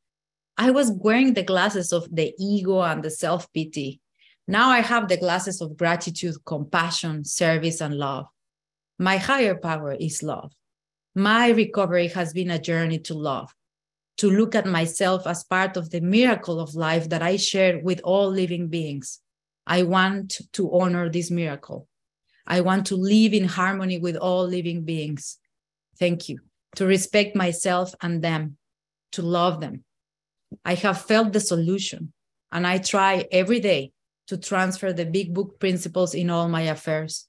I 0.57 0.71
was 0.71 0.91
wearing 0.91 1.35
the 1.35 1.43
glasses 1.43 1.93
of 1.93 2.09
the 2.15 2.35
ego 2.39 2.83
and 2.83 3.03
the 3.03 3.11
self 3.11 3.51
pity. 3.53 4.01
Now 4.49 4.71
I 4.71 4.81
have 4.81 5.09
the 5.09 5.17
glasses 5.17 5.61
of 5.61 5.77
gratitude, 5.77 6.35
compassion, 6.45 7.25
service, 7.25 7.81
and 7.81 7.95
love. 7.95 8.27
My 8.99 9.19
higher 9.19 9.55
power 9.55 9.93
is 9.93 10.23
love. 10.23 10.53
My 11.15 11.51
recovery 11.51 12.09
has 12.09 12.33
been 12.33 12.51
a 12.51 12.59
journey 12.59 12.99
to 13.01 13.15
love, 13.15 13.55
to 14.19 14.31
look 14.31 14.55
at 14.55 14.67
myself 14.67 15.27
as 15.27 15.45
part 15.45 15.77
of 15.77 15.91
the 15.91 16.01
miracle 16.01 16.61
of 16.61 16.75
life 16.75 17.09
that 17.11 17.23
I 17.23 17.37
share 17.37 17.81
with 17.83 18.01
all 18.03 18.29
living 18.29 18.69
beings. 18.69 19.21
I 19.67 19.83
want 19.83 20.41
to 20.55 20.73
honor 20.73 21.11
this 21.11 21.31
miracle. 21.31 21.87
I 22.51 22.63
want 22.63 22.87
to 22.87 22.97
live 22.97 23.35
in 23.35 23.45
harmony 23.45 23.99
with 23.99 24.17
all 24.17 24.45
living 24.47 24.83
beings. 24.85 25.37
Thank 25.99 26.31
you. 26.31 26.41
To 26.77 26.87
respect 26.87 27.37
myself 27.37 27.95
and 28.01 28.23
them, 28.23 28.57
to 29.13 29.23
love 29.23 29.61
them. 29.61 29.85
I 30.65 30.75
have 30.75 31.03
felt 31.03 31.35
the 31.35 31.41
solution, 31.41 32.13
and 32.51 32.67
I 32.67 32.79
try 32.79 33.27
every 33.31 33.61
day 33.61 33.93
to 34.29 34.39
transfer 34.39 34.93
the 34.93 35.05
big 35.05 35.35
book 35.35 35.61
principles 35.61 36.15
in 36.15 36.31
all 36.31 36.49
my 36.49 36.63
affairs. 36.63 37.27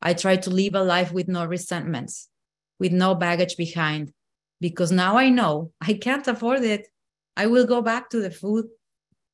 I 0.00 0.14
try 0.14 0.36
to 0.36 0.50
live 0.50 0.76
a 0.76 0.82
life 0.82 1.12
with 1.12 1.26
no 1.26 1.44
resentments, 1.44 2.28
with 2.78 2.92
no 2.92 3.16
baggage 3.16 3.56
behind, 3.56 4.12
because 4.60 4.92
now 4.92 5.16
I 5.16 5.28
know 5.28 5.72
I 5.80 5.94
can't 5.94 6.26
afford 6.28 6.62
it. 6.62 6.86
I 7.36 7.46
will 7.46 7.66
go 7.66 7.82
back 7.82 8.10
to 8.10 8.20
the 8.20 8.30
food. 8.30 8.66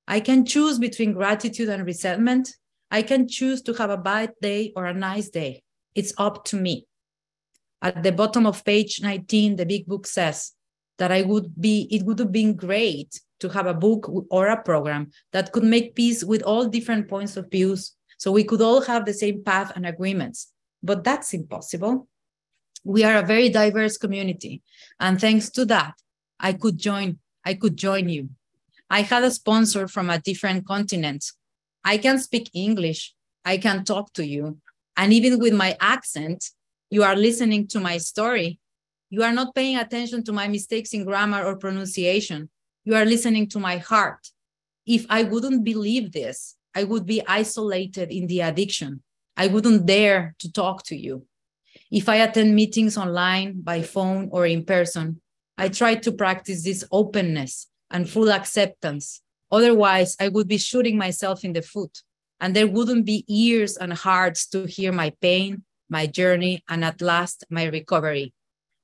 I 0.06 0.20
can 0.20 0.46
choose 0.46 0.78
between 0.78 1.12
gratitude 1.12 1.68
and 1.68 1.84
resentment, 1.84 2.54
I 2.90 3.02
can 3.02 3.28
choose 3.28 3.62
to 3.62 3.74
have 3.74 3.90
a 3.90 3.96
bad 3.96 4.32
day 4.40 4.72
or 4.74 4.86
a 4.86 4.94
nice 4.94 5.28
day. 5.28 5.62
It's 5.94 6.12
up 6.18 6.44
to 6.46 6.56
me. 6.56 6.86
At 7.82 8.02
the 8.02 8.12
bottom 8.12 8.46
of 8.46 8.64
page 8.64 9.00
19, 9.02 9.56
the 9.56 9.66
big 9.66 9.86
book 9.86 10.06
says 10.06 10.52
that 10.98 11.12
I 11.12 11.22
would 11.22 11.60
be, 11.60 11.86
it 11.90 12.04
would 12.04 12.18
have 12.18 12.32
been 12.32 12.54
great 12.54 13.20
to 13.40 13.48
have 13.50 13.66
a 13.66 13.74
book 13.74 14.10
or 14.30 14.48
a 14.48 14.62
program 14.62 15.10
that 15.32 15.52
could 15.52 15.62
make 15.62 15.94
peace 15.94 16.24
with 16.24 16.42
all 16.42 16.66
different 16.66 17.08
points 17.08 17.36
of 17.36 17.50
views 17.50 17.94
so 18.16 18.32
we 18.32 18.42
could 18.42 18.60
all 18.60 18.80
have 18.80 19.04
the 19.04 19.14
same 19.14 19.44
path 19.44 19.72
and 19.76 19.86
agreements. 19.86 20.52
But 20.82 21.04
that's 21.04 21.34
impossible. 21.34 22.08
We 22.84 23.04
are 23.04 23.18
a 23.18 23.26
very 23.26 23.48
diverse 23.48 23.96
community. 23.96 24.62
And 24.98 25.20
thanks 25.20 25.50
to 25.50 25.64
that, 25.66 25.94
I 26.40 26.52
could 26.54 26.78
join, 26.78 27.18
I 27.44 27.54
could 27.54 27.76
join 27.76 28.08
you. 28.08 28.30
I 28.90 29.02
had 29.02 29.22
a 29.22 29.30
sponsor 29.30 29.86
from 29.86 30.10
a 30.10 30.18
different 30.18 30.66
continent 30.66 31.24
I 31.88 31.96
can 31.96 32.18
speak 32.18 32.50
English, 32.52 33.14
I 33.46 33.56
can 33.56 33.82
talk 33.82 34.12
to 34.12 34.24
you. 34.34 34.58
And 34.98 35.10
even 35.10 35.38
with 35.38 35.54
my 35.54 35.74
accent, 35.80 36.50
you 36.90 37.02
are 37.02 37.16
listening 37.16 37.66
to 37.68 37.80
my 37.80 37.96
story. 37.96 38.60
You 39.08 39.22
are 39.22 39.32
not 39.32 39.54
paying 39.54 39.78
attention 39.78 40.22
to 40.24 40.32
my 40.32 40.48
mistakes 40.48 40.92
in 40.92 41.06
grammar 41.06 41.42
or 41.42 41.56
pronunciation. 41.56 42.50
You 42.84 42.94
are 42.94 43.06
listening 43.06 43.48
to 43.48 43.58
my 43.58 43.78
heart. 43.78 44.28
If 44.84 45.06
I 45.08 45.22
wouldn't 45.22 45.64
believe 45.64 46.12
this, 46.12 46.56
I 46.74 46.84
would 46.84 47.06
be 47.06 47.26
isolated 47.26 48.12
in 48.12 48.26
the 48.26 48.40
addiction. 48.40 49.02
I 49.34 49.46
wouldn't 49.46 49.86
dare 49.86 50.34
to 50.40 50.52
talk 50.52 50.82
to 50.88 50.96
you. 50.96 51.24
If 51.90 52.10
I 52.10 52.16
attend 52.16 52.54
meetings 52.54 52.98
online, 52.98 53.62
by 53.62 53.80
phone, 53.80 54.28
or 54.30 54.44
in 54.44 54.66
person, 54.66 55.22
I 55.56 55.70
try 55.70 55.94
to 55.94 56.12
practice 56.12 56.64
this 56.64 56.84
openness 56.92 57.68
and 57.90 58.10
full 58.10 58.30
acceptance 58.30 59.22
Otherwise, 59.50 60.16
I 60.20 60.28
would 60.28 60.48
be 60.48 60.58
shooting 60.58 60.96
myself 60.96 61.44
in 61.44 61.52
the 61.52 61.62
foot, 61.62 62.02
and 62.40 62.54
there 62.54 62.66
wouldn't 62.66 63.06
be 63.06 63.24
ears 63.28 63.76
and 63.76 63.92
hearts 63.92 64.46
to 64.48 64.66
hear 64.66 64.92
my 64.92 65.10
pain, 65.20 65.64
my 65.88 66.06
journey, 66.06 66.62
and 66.68 66.84
at 66.84 67.00
last, 67.00 67.44
my 67.50 67.64
recovery. 67.64 68.34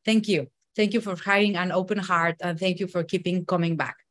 Thank 0.04 0.28
you. 0.28 0.48
Thank 0.76 0.92
you 0.92 1.00
for 1.00 1.16
having 1.16 1.56
an 1.56 1.70
open 1.70 1.98
heart, 1.98 2.36
and 2.40 2.58
thank 2.58 2.80
you 2.80 2.86
for 2.86 3.04
keeping 3.04 3.44
coming 3.44 3.76
back. 3.76 4.03